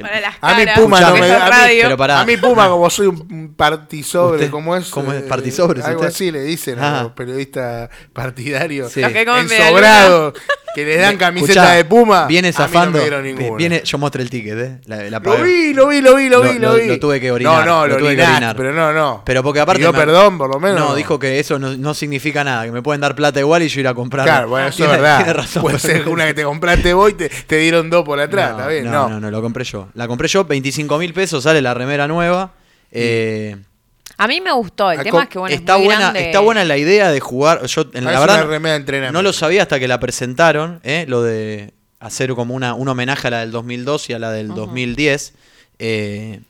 [0.00, 1.82] Para las A mí caras, Puma no me a mí, radio.
[1.84, 2.20] Pero pará.
[2.20, 4.50] a mí Puma como soy un- partisobre, ¿Usted?
[4.50, 4.88] ¿cómo es?
[4.90, 5.22] ¿Cómo es?
[5.22, 6.12] Eh, ¿Partisobres Algo usted?
[6.12, 7.00] así le dicen Ah.
[7.00, 8.90] a los periodistas partidarios.
[8.92, 9.00] Sí.
[9.00, 10.34] Los que comen ensobrados,
[10.74, 12.26] que les dan camiseta Escuchá, de Puma.
[12.26, 12.98] Viene a mí no me zafando.
[13.00, 14.80] dieron viene, yo mostré el ticket, ¿eh?
[14.86, 16.86] La, la Lo vi, lo vi, lo vi, lo vi, lo, vi.
[16.86, 18.56] lo tuve que orinar, No, no, lo lo, tuve que orinaste, orinar.
[18.56, 19.22] pero no, no.
[19.24, 19.82] Pero porque aparte.
[19.86, 20.78] Me- perdón, por lo menos.
[20.80, 23.68] No, dijo que eso no, no significa nada, que me pueden dar plata igual y
[23.68, 24.26] yo ir a comprar.
[24.26, 25.18] Claro, bueno, eso es verdad.
[25.18, 25.62] Tiene razón.
[25.62, 28.90] Puede ser una que te compraste vos y te, te dieron dos por atrás, no,
[28.90, 29.88] No, no, no, lo compré yo.
[29.94, 32.52] La compré yo, 25 mil pesos, sale la remera nueva.
[32.90, 33.56] Eh,
[34.24, 34.90] A mí me gustó.
[34.90, 36.26] El tema es que bueno, está es muy buena, grande.
[36.26, 37.66] está buena la idea de jugar.
[37.66, 41.04] Yo, en la verdad, de no lo sabía hasta que la presentaron, ¿eh?
[41.06, 44.48] lo de hacer como una, un homenaje a la del 2002 y a la del
[44.48, 45.34] 2010.
[45.78, 46.40] eh,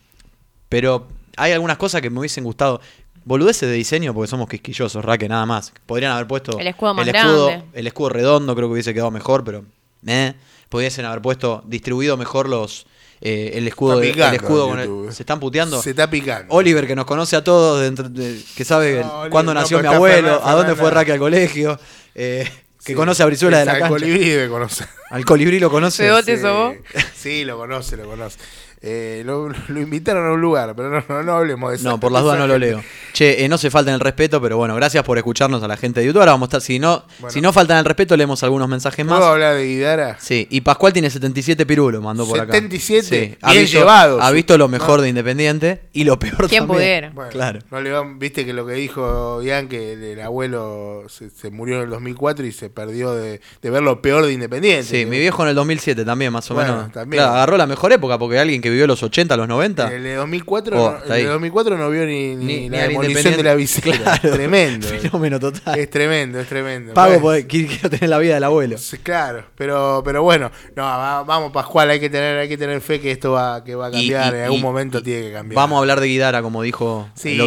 [0.69, 2.79] pero hay algunas cosas que me hubiesen gustado.
[3.25, 5.73] Boludeces de diseño porque somos quisquillosos, Raque, nada más.
[5.85, 7.65] Podrían haber puesto El escudo más escudo, grande.
[7.73, 9.65] el escudo redondo, creo que hubiese quedado mejor, pero
[10.07, 10.33] eh,
[10.69, 12.87] pudiesen haber puesto distribuido mejor los
[13.27, 15.81] eh, el escudo, Está de- el escudo con el- se están puteando.
[15.81, 16.53] Se está picando.
[16.53, 17.81] Oliver, que nos conoce a todos,
[18.13, 20.91] de- que sabe No, cuándo no, nació mi abuelo, a dónde fue.
[20.91, 21.79] Raque al colegio,
[22.13, 22.47] eh,
[22.85, 23.89] que Sí, conoce a Brizuela de la al cancha.
[23.97, 24.87] colibrí debe conocer.
[25.09, 26.03] Al colibrí lo conoce.
[26.03, 26.75] Pegote Sí, vos.
[27.15, 28.37] Sí, lo conoce, lo conoce.
[28.81, 31.89] Eh, lo, lo invitaron a un lugar, pero no, no, no hablemos de eso.
[31.89, 32.81] No, por las dudas no lo leo.
[33.13, 36.01] Che, eh, no se falten el respeto, pero bueno, gracias por escucharnos a la gente
[36.01, 36.19] de YouTube.
[36.19, 37.31] Ahora vamos a estar, si no, Bueno.
[37.31, 39.29] si no faltan el respeto, leemos algunos mensajes ¿Puedo más.
[39.29, 40.17] hablar de Guidara?
[40.19, 42.53] Sí, y Pascual tiene 77 pirulos, mandó por acá.
[42.53, 44.21] 77, Sí, ha bien visto, llevados.
[44.21, 45.03] Ha visto lo mejor No.
[45.03, 46.67] de Independiente y lo peor ¿Quién también.
[46.67, 47.09] pudiera?
[47.11, 47.59] Bueno, Claro.
[47.71, 51.49] No le van- Viste que lo que dijo Ian, que el, el abuelo se, se
[51.49, 54.83] murió en el 2004 y se perdió de, de ver lo peor de Independiente.
[54.83, 56.91] Sí, mi viejo en el 2007 también, más o Bueno, menos.
[56.91, 57.21] también.
[57.23, 59.87] Claro, agarró la mejor época porque alguien que vivió los 80, los 90.
[59.89, 62.87] En el de 2004, Oh, no, el de 2004 no vio ni, ni, Ni- la
[62.87, 64.17] ni demolición de la bicicleta.
[64.19, 64.35] Claro.
[64.35, 64.87] Tremendo.
[64.87, 65.77] Fenómeno total.
[65.79, 66.93] Es tremendo, es tremendo.
[66.95, 68.75] Pago porque quiero tener la vida del abuelo.
[69.03, 72.99] Claro, pero, pero bueno, no, va- vamos Pascual, hay que tener, hay que tener fe
[72.99, 75.55] que esto va, que va a cambiar, y- en algún y- momento tiene que cambiar.
[75.55, 77.37] Vamos a hablar de Guidara, como dijo sí,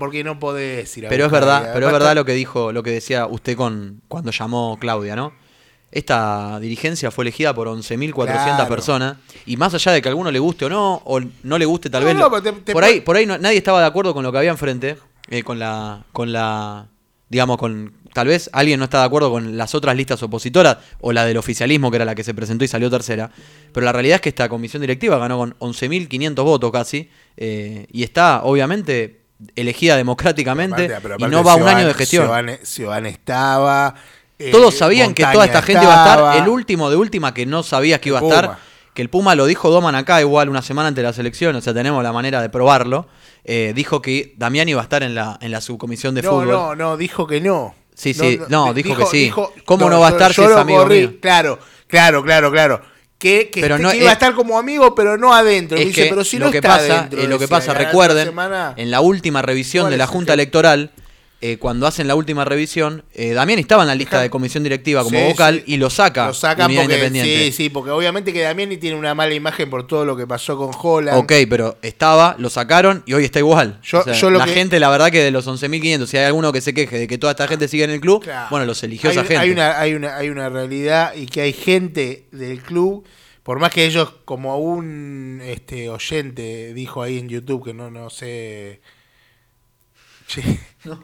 [0.00, 2.82] porque, no podés ir a Pero es verdad, pero es verdad lo que dijo, lo
[2.82, 5.32] que decía usted con cuando llamó Claudia, ¿no?
[5.92, 8.14] Esta dirigencia fue elegida por 11.400
[8.56, 8.68] Claro.
[8.68, 11.66] personas y más allá de que a alguno le guste o no o no le
[11.66, 13.80] guste tal No, vez no, lo- te- te por ahí por ahí no- nadie estaba
[13.80, 14.96] de acuerdo con lo que había enfrente
[15.28, 16.86] eh, con la con la
[17.28, 21.12] digamos con tal vez alguien no está de acuerdo con las otras listas opositoras o
[21.12, 23.30] la del oficialismo que era la que se presentó y salió tercera
[23.72, 28.02] pero la realidad es que esta comisión directiva ganó con 11.500 votos casi eh, y
[28.02, 29.20] está obviamente
[29.56, 32.30] elegida democráticamente Aparte- pero y no va un año de gestión
[32.62, 33.94] Sioban estaba.
[34.48, 36.36] Eh, todos sabían que toda esta gente iba a estar.
[36.42, 38.34] El último de última que no sabías que iba a Puma.
[38.34, 38.58] estar.
[38.94, 41.56] Que el Puma lo dijo Doman acá, igual una semana antes de la selección.
[41.56, 43.06] O sea, tenemos la manera de probarlo.
[43.44, 46.48] eh, dijo que Damián iba a estar en la, en la subcomisión de no, fútbol.
[46.48, 47.74] no, no, dijo que no.
[47.94, 49.32] Sí, sí, no, di- dijo que sí.
[49.64, 51.14] ¿Cómo no va a estar si es amigo mío?
[51.20, 52.80] Claro, claro, claro, claro.
[53.18, 55.76] Que, que, Pero este- no que iba a es- estar como amigo, pero no adentro.
[55.78, 57.44] Es Me dice, que pero si lo no que está pasa, adentro, eh, lo que
[57.44, 60.32] decía, pasa, recuerden, semana- en la última revisión ¿Cuál de la Junta?
[60.34, 60.90] Electoral,
[61.42, 65.02] eh, cuando hacen la última revisión, eh, Damián estaba en la lista de comisión directiva
[65.02, 65.74] como Sí, vocal sí.
[65.74, 66.26] y lo saca.
[66.26, 67.44] Lo Unidad porque, Independiente.
[67.46, 70.56] sí, sí, porque obviamente que Damiani tiene una mala imagen por todo lo que pasó
[70.56, 71.18] con Holland.
[71.18, 73.80] Ok, pero estaba, lo sacaron y hoy está igual.
[73.82, 76.16] Yo- O sea, yo lo la que- gente, la verdad que de los 11.500, si
[76.16, 78.46] hay alguno que se queje de que toda esta gente sigue en el club, Claro.
[78.50, 79.38] bueno, los eligió hay, esa gente.
[79.38, 83.04] Hay una, hay, una, hay una realidad y que hay gente del club,
[83.42, 88.08] por más que ellos, como un este oyente dijo ahí en YouTube, que no, no
[88.10, 88.80] sé...
[90.28, 90.42] Che,
[90.84, 90.98] no,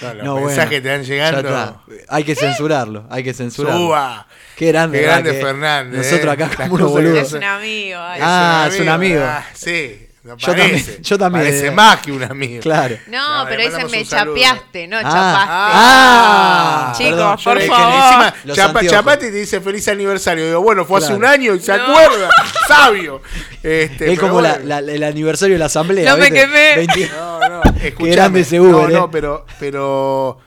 [0.00, 1.82] los No, bueno, mensajes te van llegando.
[2.08, 3.78] Hay que censurarlo, hay que censurarlo.
[3.78, 4.26] Suba.
[4.56, 5.34] Qué grande, Qué grande.
[5.34, 5.98] Fernández.
[5.98, 6.44] Nosotros eh.
[6.44, 7.18] acá como unos boludos.
[7.18, 7.98] Es un amigo.
[8.00, 8.20] ay.
[8.22, 9.20] Ah, es un amigo.
[9.22, 10.07] Ah, sí.
[10.28, 10.68] No Yo parece.
[10.84, 11.44] también, yo también.
[11.46, 12.62] Parece más que un amigo.
[12.62, 12.96] Claro.
[13.06, 15.52] No, No, pero dicen me chapeaste, no Ah, chapaste.
[15.52, 17.94] ah, Chicos, perdón, por favor.
[18.04, 18.90] Encima, Los chapa, anteojos.
[18.98, 20.46] chapate y te dice feliz aniversario.
[20.46, 21.82] Digo, bueno, fue hace un año y se No.
[21.82, 22.28] acuerda.
[22.68, 23.22] Sabio.
[23.62, 24.66] Este, es como la- bueno.
[24.66, 26.10] la- el aniversario de la asamblea.
[26.12, 26.76] No me quemé.
[26.76, 28.10] 20 No, no, escuchame.
[28.14, 28.92] grande ese Uber, No, eh.
[28.92, 30.38] no, pero, pero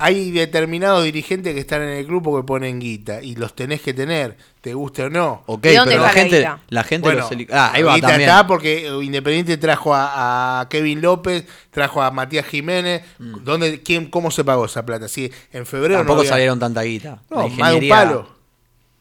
[0.00, 3.92] hay determinados dirigentes que están en el grupo que ponen guita y los tenés que
[3.94, 5.42] tener, te guste o no.
[5.46, 6.58] Ok, ¿De dónde pero la está la gente, guita?
[6.68, 8.30] la gente Bueno, los Ah, ahí va guita también.
[8.30, 13.02] está porque Independiente trajo a, a Kevin López, trajo a Matías Jiménez.
[13.18, 15.06] ¿Dónde, quién, ¿Cómo se pagó esa plata?
[15.08, 15.98] Sí, en febrero Mm.
[15.98, 17.22] Tampoco no había- salieron tanta guita.
[17.30, 18.39] No, más de un palo.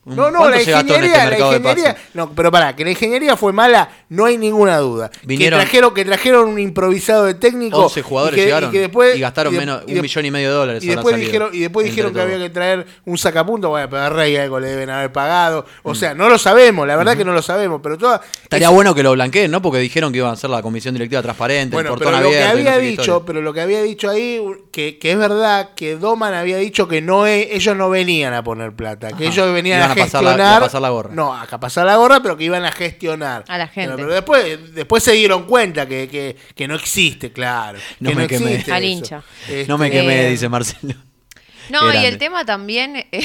[0.09, 2.91] Un- No, no, ¿cuánto la en ingeniería, este la ingeniería, no, pero pará, que la
[2.91, 5.09] ingeniería fue mala, no hay ninguna duda.
[5.23, 7.77] Vinieron- que trajeron, que trajeron un improvisado de técnico.
[7.77, 10.25] 11 jugadores y que- llegaron y, que después, y gastaron de- menos, y un millón
[10.25, 10.83] y medio de dólares.
[10.83, 14.09] Y después dijeron, y después dijeron que había que traer un sacapunto, bueno, pero a
[14.09, 15.65] Rey algo le deben haber pagado.
[15.83, 18.73] O sea, no lo sabemos, la verdad que no lo sabemos, pero toda Estaría esa-
[18.75, 19.61] bueno que lo blanqueen, ¿no?
[19.61, 22.39] Porque dijeron que iban a ser la comisión directiva transparente, Bueno, el pero lo que
[22.39, 24.41] no había dicho, pero lo que había dicho ahí,
[24.71, 28.43] que, que es verdad que Doman había dicho que no e- ellos no venían a
[28.43, 30.57] poner plata, que ellos venían a a pasar la- gestionar.
[30.57, 31.09] a pasar la gorra.
[31.13, 33.43] No, a pasar la gorra, pero que iban a gestionar.
[33.47, 33.87] A la gente.
[33.95, 37.79] Pero, pero después, después se dieron cuenta que, que, que no existe, claro.
[37.99, 38.51] No que me no quemé.
[38.51, 39.23] existe Al hincha.
[39.67, 40.93] No me Este, quemé, Eh, dice Marcelo.
[41.69, 43.21] No, y el tema también eh,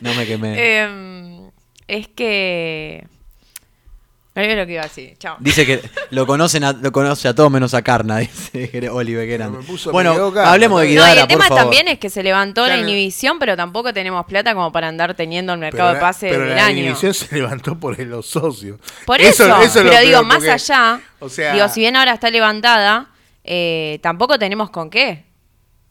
[0.00, 0.80] No me quemé.
[0.82, 1.50] em,
[1.86, 3.06] es que...
[4.36, 5.14] Olvidé lo que iba a decir.
[5.18, 5.36] Chao.
[5.40, 5.80] Dice que
[6.10, 8.68] lo conocen a, lo conoce a todos menos a Carna, dice
[9.66, 11.62] puso- me Bueno, hablemos de está No, y Guidara, el por tema favor.
[11.62, 15.54] también es que se levantó la inhibición, pero tampoco tenemos plata como para andar teniendo
[15.54, 16.78] el pero mercado de la- pase pero del la año.
[16.80, 18.78] inhibición se levantó por los socios.
[19.06, 21.96] Por eso, es lo pero digo, peor, más porque- allá, o sea- digo, si bien
[21.96, 23.08] ahora está levantada,
[23.44, 25.25] eh, tampoco tenemos con qué.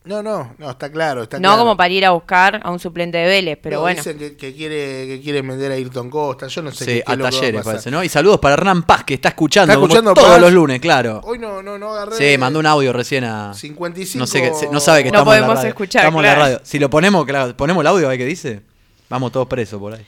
[0.06, 1.24] No, no, no, está claro.
[1.24, 1.58] Está no claro.
[1.60, 3.98] como para ir a buscar a un suplente de Vélez, pero No, bueno.
[3.98, 6.48] Dicen que, que quiere que quieren vender a Ayrton Costa.
[6.48, 7.74] Yo no sé Sí, qué, qué a es lo que va talleres pasar.
[7.74, 8.04] parece, ¿no?
[8.04, 11.22] Y saludos para Hernán Paz, que está escuchando, ¿Está como escuchando todos los lunes, claro.
[11.24, 12.16] Hoy no, no, no agarré.
[12.34, 13.54] Sí, mandó un audio recién a...
[13.54, 14.20] 55.
[14.20, 15.70] No sé qué, se- no sabe que No estamos en la podemos radio.
[15.70, 16.62] escuchar, Estamos en la radio.
[16.64, 18.62] Si lo ponemos, claro, ponemos el audio, ¿hay que dice?
[19.10, 20.06] Vamos todos presos por ahí.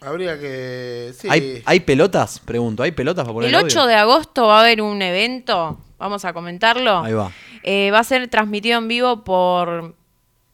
[0.00, 1.12] Habría que.
[1.18, 1.26] Sí.
[1.30, 2.38] ¿Hay, ¿Hay pelotas?
[2.40, 5.78] Pregunto, ¿hay pelotas para poner El el, 8 de agosto va a haber un evento,
[5.98, 6.98] vamos a comentarlo.
[6.98, 7.32] Ahí va.
[7.68, 9.96] Eh, va a ser transmitido en vivo por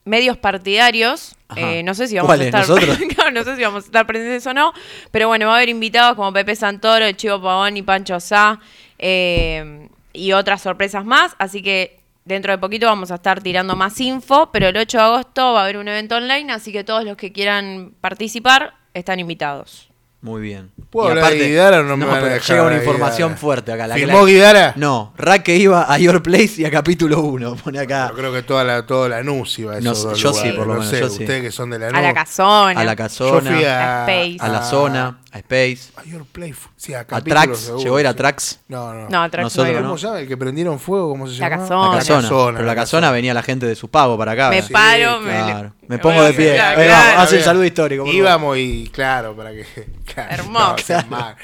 [0.06, 1.36] medios partidarios.
[1.56, 2.64] Eh, no sé si vamos a estar.
[3.14, 4.72] Claro, no sé si vamos a estar presentes o no,
[5.10, 8.58] pero bueno, va a haber invitados como Pepe Santoro, el Chivo Pavón y Pancho Sá
[8.98, 14.00] eh, y otras sorpresas más, así que dentro de poquito vamos a estar tirando más
[14.00, 17.04] info, pero el 8 de agosto va a haber un evento online, así que todos
[17.04, 19.91] los que quieran participar están invitados.
[20.22, 20.70] Muy bien.
[20.88, 23.40] ¿Puedo Y hablar de Guidara o no me van a dejar Llega una información Guidara?
[23.40, 23.86] fuerte acá.
[23.88, 24.72] La que ¿Firmó la- Guidara?
[24.76, 27.56] No, Raque iba a Your Place y a capítulo 1.
[27.64, 28.06] Pone acá.
[28.10, 30.32] Yo creo que toda la, toda la NUS iba a No esos sé, dos yo
[30.32, 30.54] sí, lugares.
[30.58, 31.22] por lo No menos, sé, yo sí.
[31.24, 31.98] Ustedes que son de la NUS.
[31.98, 32.80] A la casona.
[32.80, 34.08] A la Yo casona, fui A a.
[34.08, 34.36] Space.
[34.38, 36.54] a la zona, a Space, A Your Play.
[36.76, 37.58] Sí, a, a capítulos Trax.
[37.60, 38.16] seguro, Llegó a ir a sí.
[38.18, 38.60] Trax.
[38.68, 39.08] No, no.
[39.08, 39.82] No, atrás Nosotros no.
[39.82, 40.20] ¿Cómo se llama?
[40.20, 41.08] ¿El que prendieron fuego?
[41.08, 41.62] ¿Cómo se La llama?
[41.62, 41.88] casona.
[41.92, 42.20] La casona.
[42.22, 44.50] casona, Pero la la casona venía la gente de su pago para acá.
[44.50, 45.72] Me paro, me, claro.
[45.82, 46.54] Me me pongo a de pie.
[46.54, 46.80] claro.
[46.86, 48.06] vamos, hace el saludo histórico.
[48.06, 49.64] Íbamos y claro, para que.
[50.14, 51.02] claro, Hermoso.
[51.08, 51.34] No.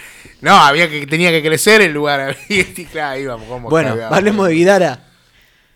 [0.41, 2.36] No, había que tenía que crecer el lugar.
[2.49, 3.49] Y claro, íbamos.
[3.49, 5.01] ¿cómo Bueno, hablemos de Guidara.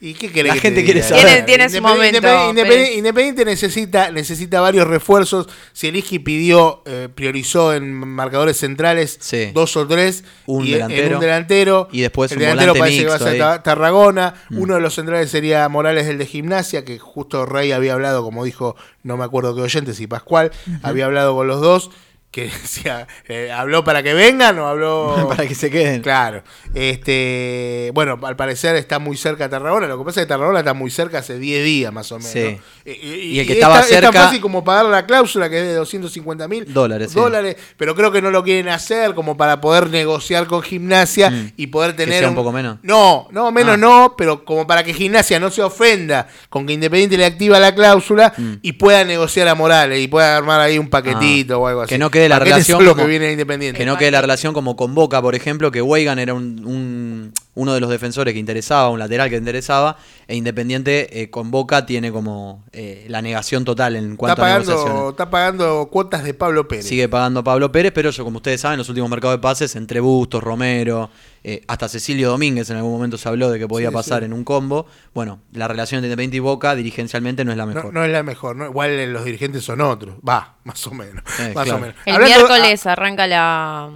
[0.05, 1.09] ¿Y qué querés La que gente te quiere diga?
[1.17, 1.25] saber.
[1.27, 2.95] Tiene- tiene su Independiente- momento, Independiente.
[2.99, 5.47] Independiente necesita, necesita varios refuerzos.
[5.73, 9.53] Sieliski pidió, eh, priorizó en marcadores centrales Sí.
[9.55, 10.25] dos o tres.
[10.47, 11.15] Un y en- en delantero.
[11.15, 11.89] un delantero.
[11.93, 13.39] Y después el un delantero parece que va a mixto ser ahí.
[13.39, 14.35] Ta- Tarragona.
[14.51, 14.59] Mm.
[14.59, 18.45] Uno de los centrales sería Morales, el de gimnasia, que justo Rey había hablado, como
[18.45, 18.75] dijo,
[19.05, 20.51] no me acuerdo qué oyente, si Pascual,
[20.83, 21.91] había hablado con los dos.
[22.33, 26.01] Que decía, eh, ¿habló para que vengan o habló para que se queden.
[26.03, 26.43] Claro.
[26.75, 29.87] Este, bueno, al parecer está muy cerca Tarragona.
[29.87, 32.33] Lo que pasa es que Tarragona está muy cerca hace 10 días más o menos.
[32.33, 32.59] Sí.
[32.85, 32.93] ¿no?
[32.93, 35.59] Y el que es estaba tan- Es cerca- tan fácil como pagar la cláusula que
[35.61, 37.19] es de 250 mil Dólares, sí.
[37.21, 41.53] dólares, pero creo que no lo quieren hacer como para poder negociar con gimnasia Mm.
[41.57, 42.19] y poder Que tener.
[42.21, 42.79] sea un poco menos.
[42.83, 43.77] No, no, menos Ah.
[43.79, 47.75] no, pero como para que gimnasia no se ofenda con que Independiente le activa la
[47.75, 48.53] cláusula Mm.
[48.63, 51.59] y pueda negociar a Morales y pueda armar ahí un paquetito Ah.
[51.59, 51.91] o algo así.
[51.91, 53.79] Que no quede la Paquete relación solo como- que viene de Independiente.
[53.79, 57.33] Que no quede la relación como con Boca, por ejemplo, que Weigan era un, un-
[57.55, 59.97] uno de los defensores que interesaba, un lateral que interesaba,
[60.27, 64.45] e Independiente eh, con Boca tiene como eh, la negación total en Está cuanto a
[64.45, 65.11] pagando, negociaciones.
[65.11, 66.87] está pagando cuotas de Pablo Pérez.
[66.87, 70.01] Sigue pagando Pablo Pérez, pero yo, como ustedes saben, los últimos mercados de pases, entre
[70.01, 71.11] Bustos, Romero,
[71.45, 74.27] eh, hasta Cecilio Domínguez en algún momento se habló de que podía Sí, pasar sí.
[74.27, 74.87] en un combo.
[75.13, 77.93] Bueno, la relación entre Independiente y Boca dirigencialmente no es la No, mejor.
[77.93, 78.65] no es la mejor, ¿no?
[78.67, 80.17] igual eh, los dirigentes son otros.
[80.27, 81.23] Va, más o menos.
[81.41, 81.77] Eh, más claro.
[81.79, 81.97] o menos.
[82.07, 83.91] El Hablando- miércoles arranca la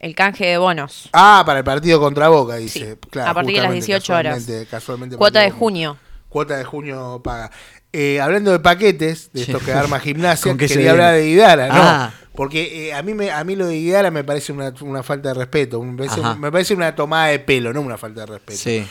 [0.00, 1.08] el canje de bonos.
[1.12, 2.92] Ah, para el partido contra Boca, dice.
[2.94, 4.46] Sí, Claro, a partir de las justamente, 18 horas.
[4.70, 5.96] casualmente- Cuota de junio.
[6.28, 7.50] Cuota de junio paga.
[7.92, 11.26] Eh, hablando de paquetes, de esto que arma gimnasia, ¿Con qué se quería hablar de
[11.26, 11.74] Guidara, ¿no?
[11.76, 12.12] Ah.
[12.34, 15.28] Porque eh, a mí me, a mí lo de Guidara me parece una, una falta
[15.30, 15.82] de respeto.
[15.82, 16.34] Me parece, Ajá.
[16.36, 18.58] me parece una tomada de pelo, no una falta de respeto.
[18.58, 18.86] Sí.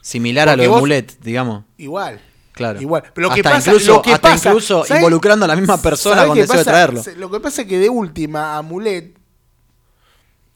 [0.00, 1.64] Similar a lo de Mulet, digamos.
[1.78, 2.20] Igual.
[2.52, 2.80] Claro.
[2.80, 3.02] Igual.
[3.12, 5.56] Pero lo que hasta pasa, incluso, lo que hasta pasa- incluso ¿sabes- involucrando a la
[5.56, 7.02] misma persona ¿sabes con deseo de traerlo.
[7.16, 9.13] Lo que pasa es que de última, Amulet,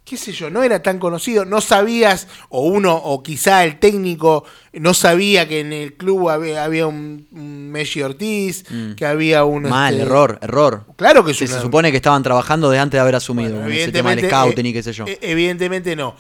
[0.09, 4.45] qué sé yo, no era tan conocido, no sabías, o uno, o quizá el técnico
[4.73, 8.95] no sabía que en el club había, había un, un Messi Ortiz, Mm.
[8.95, 9.65] que había un...
[9.65, 10.87] Mal, este, error, error.
[10.97, 13.51] Claro que es Se, una- se supone que estaban trabajando de antes de haber asumido
[13.67, 15.07] ese tema del Evidentemente, scouting eh, y qué sé yo.
[15.07, 16.15] eh, Evidentemente no.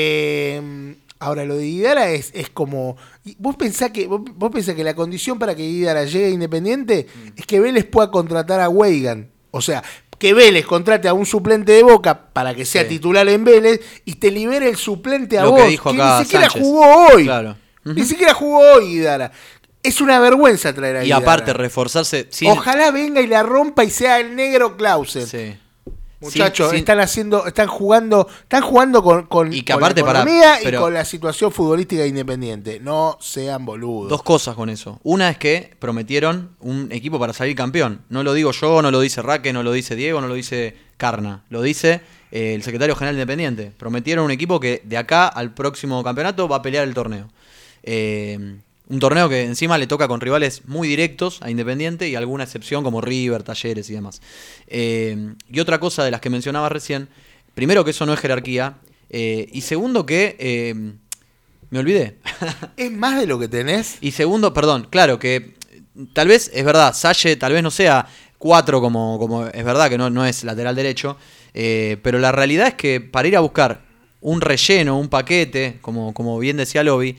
[0.00, 2.96] Eh, ahora, lo de Guidara es, es como.
[3.38, 7.06] ¿Vos pensás, que, vos, vos pensás que la condición para que Guidara llegue a Independiente
[7.14, 7.28] Mm.
[7.36, 9.28] es que Vélez pueda contratar a Weigan?
[9.50, 9.82] O sea,
[10.18, 12.88] que Vélez contrate a un suplente de Boca para que sea Sí.
[12.88, 15.62] titular en Vélez y te libere el suplente a Lo vos.
[15.62, 16.62] que dijo acá ni siquiera Sánchez.
[16.62, 17.24] jugó hoy.
[17.24, 17.56] Claro.
[17.84, 19.30] Ni siquiera jugó hoy Guidara.
[19.82, 22.50] Es una vergüenza traer a Y aparte, reforzarse sin.
[22.50, 25.26] Ojalá venga y la rompa y sea el negro Clausen.
[25.26, 25.56] Sí.
[26.20, 30.58] Muchachos, están haciendo, están jugando, están jugando con, con, Y que con aparte, la economía
[30.62, 32.80] pero- y con la situación futbolística independiente.
[32.80, 34.08] No sean boludos.
[34.08, 34.98] Dos cosas con eso.
[35.02, 38.00] Una es que prometieron un equipo para salir campeón.
[38.08, 40.76] No lo digo yo, no lo dice Raque, no lo dice Diego, no lo dice
[40.96, 41.44] Carna.
[41.50, 42.00] Lo dice
[42.32, 43.72] eh, el secretario general independiente.
[43.76, 47.28] Prometieron un equipo que de acá al próximo campeonato va a pelear el torneo.
[47.82, 48.56] Eh,
[48.88, 52.84] un torneo que encima le toca con rivales muy directos a Independiente y alguna excepción
[52.84, 54.20] como River, Talleres y demás.
[54.68, 57.08] Eh, y otra cosa de las que mencionaba recién,
[57.54, 58.78] primero que eso no es jerarquía,
[59.10, 60.36] eh, y segundo que...
[60.38, 60.74] eh,
[61.68, 62.18] me olvidé.
[62.76, 63.98] ¿Es más de lo que tenés?
[64.00, 65.54] Y segundo, perdón, claro, que
[66.12, 68.06] tal vez es verdad, Salle tal vez no sea
[68.38, 71.16] 4 como, como es verdad que no, no es lateral derecho,
[71.52, 73.82] pero la realidad es que para ir a buscar
[74.20, 77.16] un relleno, un paquete, como, como bien decía Lobby,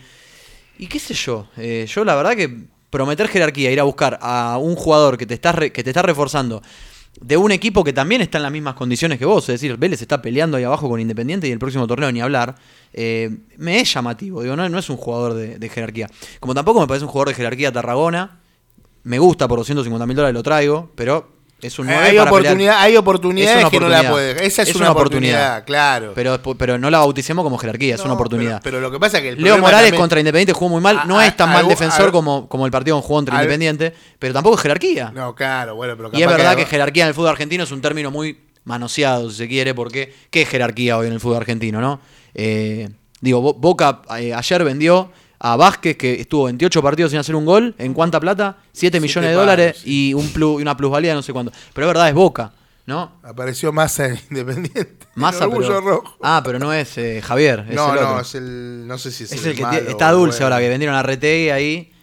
[0.80, 4.58] y qué sé yo, eh, yo la verdad que prometer jerarquía, ir a buscar a
[4.58, 6.62] un jugador que te está, re- que te está reforzando
[7.20, 10.02] de un equipo que también está en las mismas condiciones que vos, es decir, Vélez
[10.02, 12.56] está peleando ahí abajo con Independiente y el próximo torneo ni hablar,
[12.94, 16.10] eh, me es llamativo, digo, no, es un jugador de, de jerarquía.
[16.40, 18.40] Como tampoco me parece un jugador de jerarquía Tarragona,
[19.04, 22.56] me gusta por 250 mil dólares lo traigo, pero es un 9 hay, para oportunidad,
[22.74, 22.78] pelear.
[22.82, 24.12] hay oportunidades Es que no la oportunidad.
[24.36, 24.42] puedes.
[24.54, 25.66] Esa es, Es una, una oportunidad, oportunidad.
[25.66, 26.12] claro.
[26.16, 28.62] Pero, pero no la bauticemos como jerarquía, es No, una oportunidad.
[28.64, 30.82] Pero, pero lo que pasa es que el Leo Morales también- contra Independiente jugó muy
[30.82, 33.94] mal, no es tan a- mal defensor como, como el partido que jugó contra Independiente,
[34.20, 35.12] pero tampoco es jerarquía.
[35.16, 37.82] No, claro, bueno, pero Y es verdad que jerarquía en el fútbol argentino es un
[37.82, 41.82] término muy manoseado, si se quiere, porque ¿qué es jerarquía hoy en el fútbol argentino,
[41.82, 42.00] no?
[42.36, 42.90] Eh,
[43.22, 47.46] digo, Bo- Boca eh, ayer vendió a Vázquez, que estuvo 28 partidos sin hacer un
[47.46, 48.58] gol, ¿en cuánta plata?
[48.72, 51.52] 7 millones de dólares y, un plus, y una plusvalía de no sé cuánto.
[51.74, 52.52] Pero es verdad, es Boca,
[52.86, 53.14] ¿no?
[53.24, 54.98] Apareció Massa en Independiente.
[55.16, 56.18] Massa, pero, rojo.
[56.22, 58.22] Ah, pero no es eh, Javier, es no, el no, otro.
[58.22, 58.88] es el.
[58.88, 60.56] No sé si es, Es el, el que malo está dulce bueno.
[60.56, 61.94] ahora, que vendieron a Retegui ahí.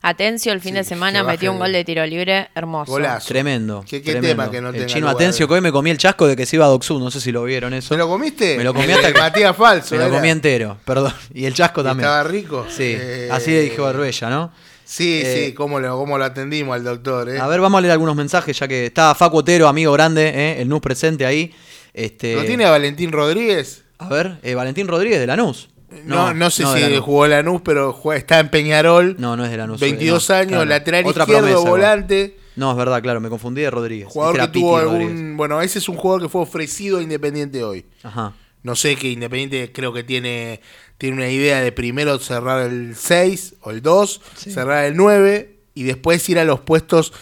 [0.00, 2.92] Atencio, el fin de semana metió un gol de tiro libre hermoso.
[2.92, 3.28] Golazo.
[3.28, 3.84] Tremendo.
[3.88, 4.28] ¿Qué- qué tremendo.
[4.44, 5.14] tema que no el tenga chino lugar?
[5.16, 7.20] Atencio, que hoy me comí el chasco de que se iba a Doxú, no sé
[7.20, 7.94] si lo vieron eso.
[7.94, 8.56] ¿Me lo comiste?
[8.56, 9.96] Me lo comí hasta que- Matías Falso.
[9.96, 11.12] Me lo comí entero, perdón.
[11.34, 12.06] Y el chasco también.
[12.08, 12.66] ¿Estaba rico?
[12.68, 14.52] Sí, Eh, así le dijo Arbella, ¿no?
[14.84, 17.28] Sí, Eh, sí, cómo lo, cómo lo atendimos al doctor.
[17.28, 17.38] ¿eh?
[17.38, 20.62] A ver, vamos a leer algunos mensajes, ya que está Facu Otero, amigo grande, ¿eh?
[20.62, 21.52] el NUS presente ahí.
[21.92, 23.82] Este, ¿Lo tiene a Valentín Rodríguez?
[23.98, 25.68] A ver, eh, Valentín Rodríguez de Lanús.
[26.04, 27.00] No, no, sé si Lanús.
[27.00, 29.16] jugó Lanús, pero juega- está en Peñarol.
[29.18, 29.80] No, no es de Lanús.
[29.80, 30.64] 22 no, años, claro.
[30.66, 32.36] lateral Otra izquierdo, promesa, volante.
[32.56, 34.08] No, es verdad, claro, me confundí de Rodríguez.
[34.08, 35.10] Jugador que Piti tuvo Rodríguez.
[35.10, 35.36] algún.
[35.36, 37.86] Bueno, ese es un jugador que fue ofrecido a Independiente hoy.
[38.02, 38.34] Ajá.
[38.62, 40.60] No sé que Independiente creo que tiene,
[40.98, 45.84] tiene una idea de primero cerrar el 6 o el 2, cerrar el 9 y
[45.84, 47.12] después ir a los puestos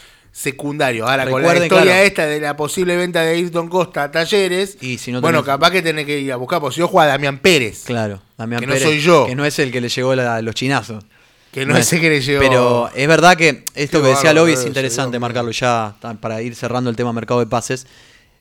[0.40, 1.08] secundarios.
[1.08, 2.06] Ahora, con la Recuerden, historia claro.
[2.06, 5.46] esta de la posible venta de Ayrton Costa a Talleres, Y si no bueno, tenés-
[5.46, 8.60] capaz que tenés que ir a buscar, porque si yo juega Damián Pérez, Claro, Damián
[8.60, 9.26] Que no soy yo.
[9.26, 11.04] Que no es el que le llegó la- los chinazos.
[11.52, 12.40] que no, es el que le llegó.
[12.40, 16.54] Pero es verdad que esto Qué que decía Lobby es interesante marcarlo ya para ir
[16.54, 17.86] cerrando el tema mercado de pases.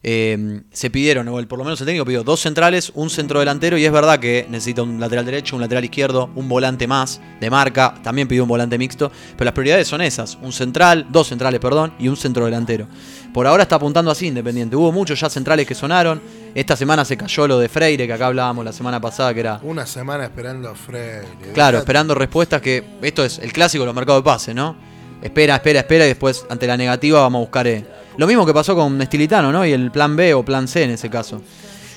[0.07, 3.39] Eh, se pidieron, o el- por lo menos el técnico pidió dos centrales, un centro
[3.39, 7.19] delantero y es verdad que necesita un lateral derecho, un lateral izquierdo, un volante más
[7.41, 11.29] de marca, también pidió un volante mixto, pero las prioridades son esas, un central, dos
[11.29, 12.87] centrales, perdón, y un centro delantero.
[13.33, 14.75] Por ahora está apuntando así Independiente.
[14.75, 16.21] Hubo muchos ya centrales que sonaron.
[16.53, 19.59] Esta semana se cayó lo de Freire, que acá hablábamos la semana pasada, que era
[19.63, 21.25] Una semana esperando a Freire.
[21.55, 24.75] Claro, esperando respuestas que esto es el clásico de los mercados de pases, ¿no?
[25.21, 27.83] Espera, espera, espera y después ante la negativa vamos a buscar eh,
[28.17, 29.65] lo mismo que pasó con Estilitano, ¿no?
[29.65, 31.41] Y el plan B o plan C en ese caso.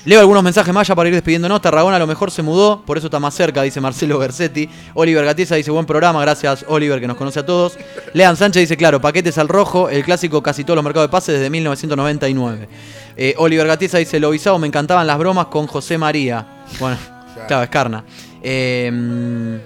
[0.05, 1.61] Leo algunos mensajes más ya para ir despidiéndonos.
[1.61, 4.69] Tarragona a lo mejor se mudó, por eso está más cerca, dice Marcelo Bersetti.
[4.93, 7.77] Oliver Gatiesa dice buen programa, gracias Oliver que nos conoce a todos.
[8.13, 11.35] Lean Sánchez dice, claro, paquetes al rojo, el clásico casi todos los mercados de pases
[11.35, 12.69] desde 1999.
[13.17, 16.63] Eh, Oliver Gatiesa dice, lo visado, me encantaban las bromas con José María.
[16.79, 16.97] Bueno,
[17.47, 18.05] claro, es carna.
[18.41, 19.59] Eh,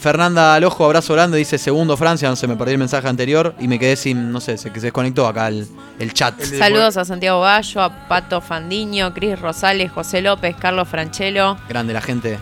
[0.00, 3.68] Fernanda Alojo, abrazo grande, dice segundo Francia, no sé, me perdí el mensaje anterior y
[3.68, 6.40] me quedé sin, no sé, se, que se desconectó acá el, el chat.
[6.40, 12.00] Saludos a Santiago Gallo, a Pato Fandiño, Cris Rosales, José López, Carlos Franchelo, Grande la
[12.00, 12.38] gente.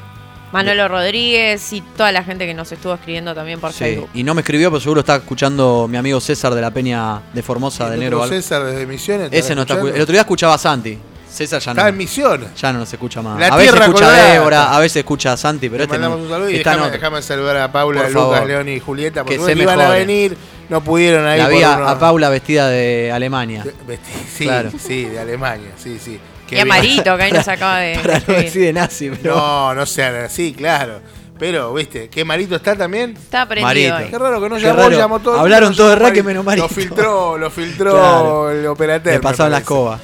[0.52, 4.08] Manolo Rodríguez y toda la gente que nos estuvo escribiendo también por Sí, Facebook.
[4.14, 7.42] y no me escribió, pero seguro está escuchando mi amigo César de la Peña de
[7.42, 8.26] Formosa de Negro.
[8.28, 9.28] César desde Misiones.
[9.32, 10.96] Ese no está El otro día escuchaba a Santi.
[11.30, 11.78] César ya no.
[11.80, 12.48] Está en Misiones.
[12.56, 13.38] Ya no nos escucha más.
[13.38, 14.32] La a veces escucha a.
[14.32, 16.02] Débora, a veces escucha a Santi, pero Le este no.
[16.10, 18.46] mandamos un saludo y déjame, déjame saludar a Paula, Por Lucas, favor.
[18.48, 20.36] León y Julieta, porque Que se iban a venir,
[20.68, 21.38] no pudieron ahí.
[21.38, 23.64] La por vi a, Paula vestida de Alemania.
[24.36, 24.70] Sí, Claro.
[24.78, 26.18] sí, de Alemania, sí, sí.
[26.46, 26.68] Qué Y a bien.
[26.68, 27.98] Marito, que ahí nos acaba de.
[27.98, 29.36] Para no decir de nazi, pero.
[29.36, 31.00] No, no sean así, claro.
[31.38, 32.08] Pero, ¿viste?
[32.08, 33.10] ¿Qué Marito está también?
[33.16, 34.10] Está prendido Marito.
[34.10, 34.96] Qué raro que no llamó, raro.
[34.98, 35.38] llamó todo.
[35.38, 36.24] Hablaron no todos de Raque Marito.
[36.24, 36.66] menos Marito.
[36.66, 38.50] Lo filtró, lo filtró Claro.
[38.50, 39.14] el operateur.
[39.14, 39.98] Le pasaron la escoba.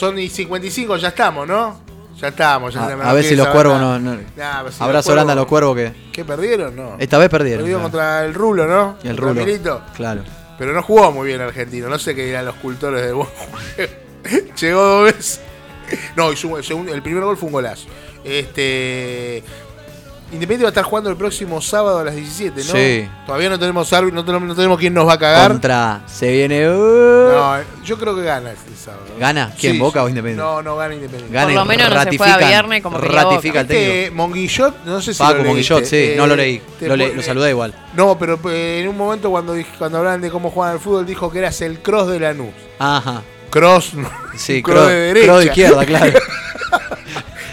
[0.00, 1.78] Son y 55, ya estamos, ¿no?
[2.16, 2.72] Ya estamos.
[2.72, 3.98] Ya A, ver si los cuervos nada.
[3.98, 4.14] no.
[4.14, 5.92] no- Nah, si Abrazo grande a los cuervos que.
[6.10, 6.74] ¿Qué perdieron?
[6.74, 6.96] No.
[6.98, 7.64] Esta vez perdieron.
[7.64, 7.90] Perdió claro.
[7.90, 8.96] contra el Rulo, ¿no?
[9.04, 9.44] Y el Contra Rulo.
[9.44, 9.82] Milito.
[9.94, 10.22] Claro.
[10.58, 11.90] Pero no jugó muy bien argentino.
[11.90, 13.92] No sé qué dirán los cultores del buen juego.
[14.58, 15.40] Llegó dos veces.
[16.16, 17.86] No, hizo el primer gol fue un golazo.
[18.24, 19.44] Este.
[20.32, 22.72] Independiente va a estar jugando el próximo sábado a las 17, ¿no?
[22.72, 23.08] Sí.
[23.26, 25.50] Todavía no tenemos árbitro, no tenemos, no tenemos quién nos va a cagar.
[25.50, 26.02] Contra.
[26.06, 26.68] Se viene.
[26.68, 26.72] uh,
[27.32, 29.04] No, yo creo que gana este sábado.
[29.18, 29.52] ¿Gana?
[29.58, 30.06] ¿Quién, Sí, Boca sí.
[30.06, 30.42] o Independiente?
[30.42, 31.34] No, no gana Independiente.
[31.34, 32.98] Gana Por lo menos no se fue a viernes como.
[32.98, 33.92] Ratifica el técnico.
[33.92, 36.62] Este Monguillot, no sé si Paco lo Monguillot, sí, no lo Eh, leí.
[36.78, 37.74] te Lo, le- lo saludé igual.
[37.94, 41.04] No, pero eh, en un momento cuando dije- cuando hablaban de cómo juegan al fútbol,
[41.06, 42.54] dijo que eras el cross de Lanús.
[42.78, 43.22] Ajá.
[43.50, 43.94] Cross,
[44.36, 45.26] Sí, cross cross- de derecha.
[45.26, 46.12] cross de izquierda, claro.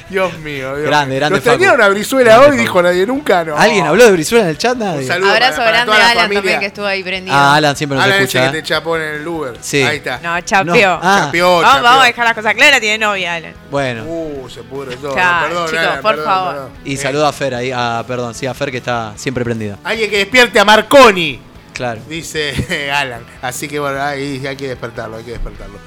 [0.09, 1.19] Dios mío, Dios Grande, mío.
[1.19, 1.83] grande, extrañaron Facu.
[1.83, 2.61] a Brizuela Grande, hoy, Facu.
[2.61, 3.57] dijo nadie nunca, no.
[3.57, 4.77] ¿Alguien habló de Brizuela en el chat?
[4.77, 4.99] Nadie.
[5.01, 6.39] Un saludo Abrazo para- para grande a Alan familia.
[6.41, 7.35] también que estuvo ahí prendido.
[7.35, 8.39] Ah, Alan siempre nos Alan escucha.
[8.51, 8.61] que ¿eh?
[8.61, 9.57] te chapó en el Uber.
[9.59, 9.81] Sí.
[9.83, 10.19] Ahí está.
[10.23, 10.73] No, chapeó.
[10.89, 10.99] No.
[11.03, 11.21] Ah.
[11.25, 11.83] Chapeó, vamos, chapeó.
[11.83, 13.53] vamos a dejar las cosas claras, tiene novia, Alan.
[13.69, 14.03] Bueno.
[14.05, 15.13] Uh, se pudre todo.
[15.13, 16.53] Claro, perdón, chicos, Alan, por perdón, favor.
[16.53, 16.69] perdón.
[16.85, 17.71] Y Eh, saluda a Fer ahí.
[17.75, 19.77] Ah, perdón, sí, a Fer que está siempre prendida.
[19.83, 21.41] Alguien que despierte a Marconi.
[21.73, 21.99] Claro.
[22.07, 23.21] Dice Alan.
[23.41, 25.77] Así que bueno, ahí hay que despertarlo, hay que despertarlo.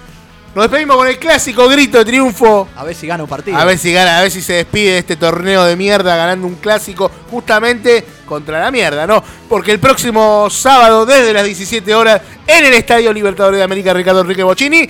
[0.55, 2.69] Nos despedimos con el clásico grito de triunfo.
[2.75, 3.57] A ver si gana un partido.
[3.57, 6.47] A ver si gana, a ver si se despide de este torneo de mierda ganando
[6.47, 9.23] un clásico justamente contra la mierda, ¿no?
[9.49, 14.23] Porque el próximo sábado, desde las 17 horas, en el Estadio Libertadores de América Ricardo
[14.23, 14.89] Enrique Bocini,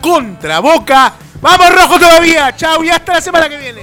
[0.00, 1.14] contra Boca.
[1.40, 2.54] ¡Vamos rojo todavía!
[2.56, 2.82] ¡Chau!
[2.82, 3.82] Y hasta la semana que viene.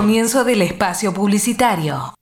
[0.00, 2.14] Comienzo del espacio publicitario.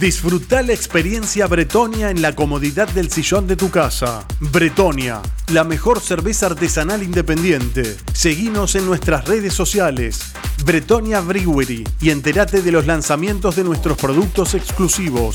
[0.00, 4.26] Disfruta la experiencia Bretonia en la comodidad del sillón de tu casa.
[4.40, 5.22] Bretonia,
[5.52, 7.96] la mejor cerveza artesanal independiente.
[8.12, 10.32] Seguinos en nuestras redes sociales.
[10.64, 15.32] Bretonia Brewery y entérate de los lanzamientos de nuestros productos exclusivos.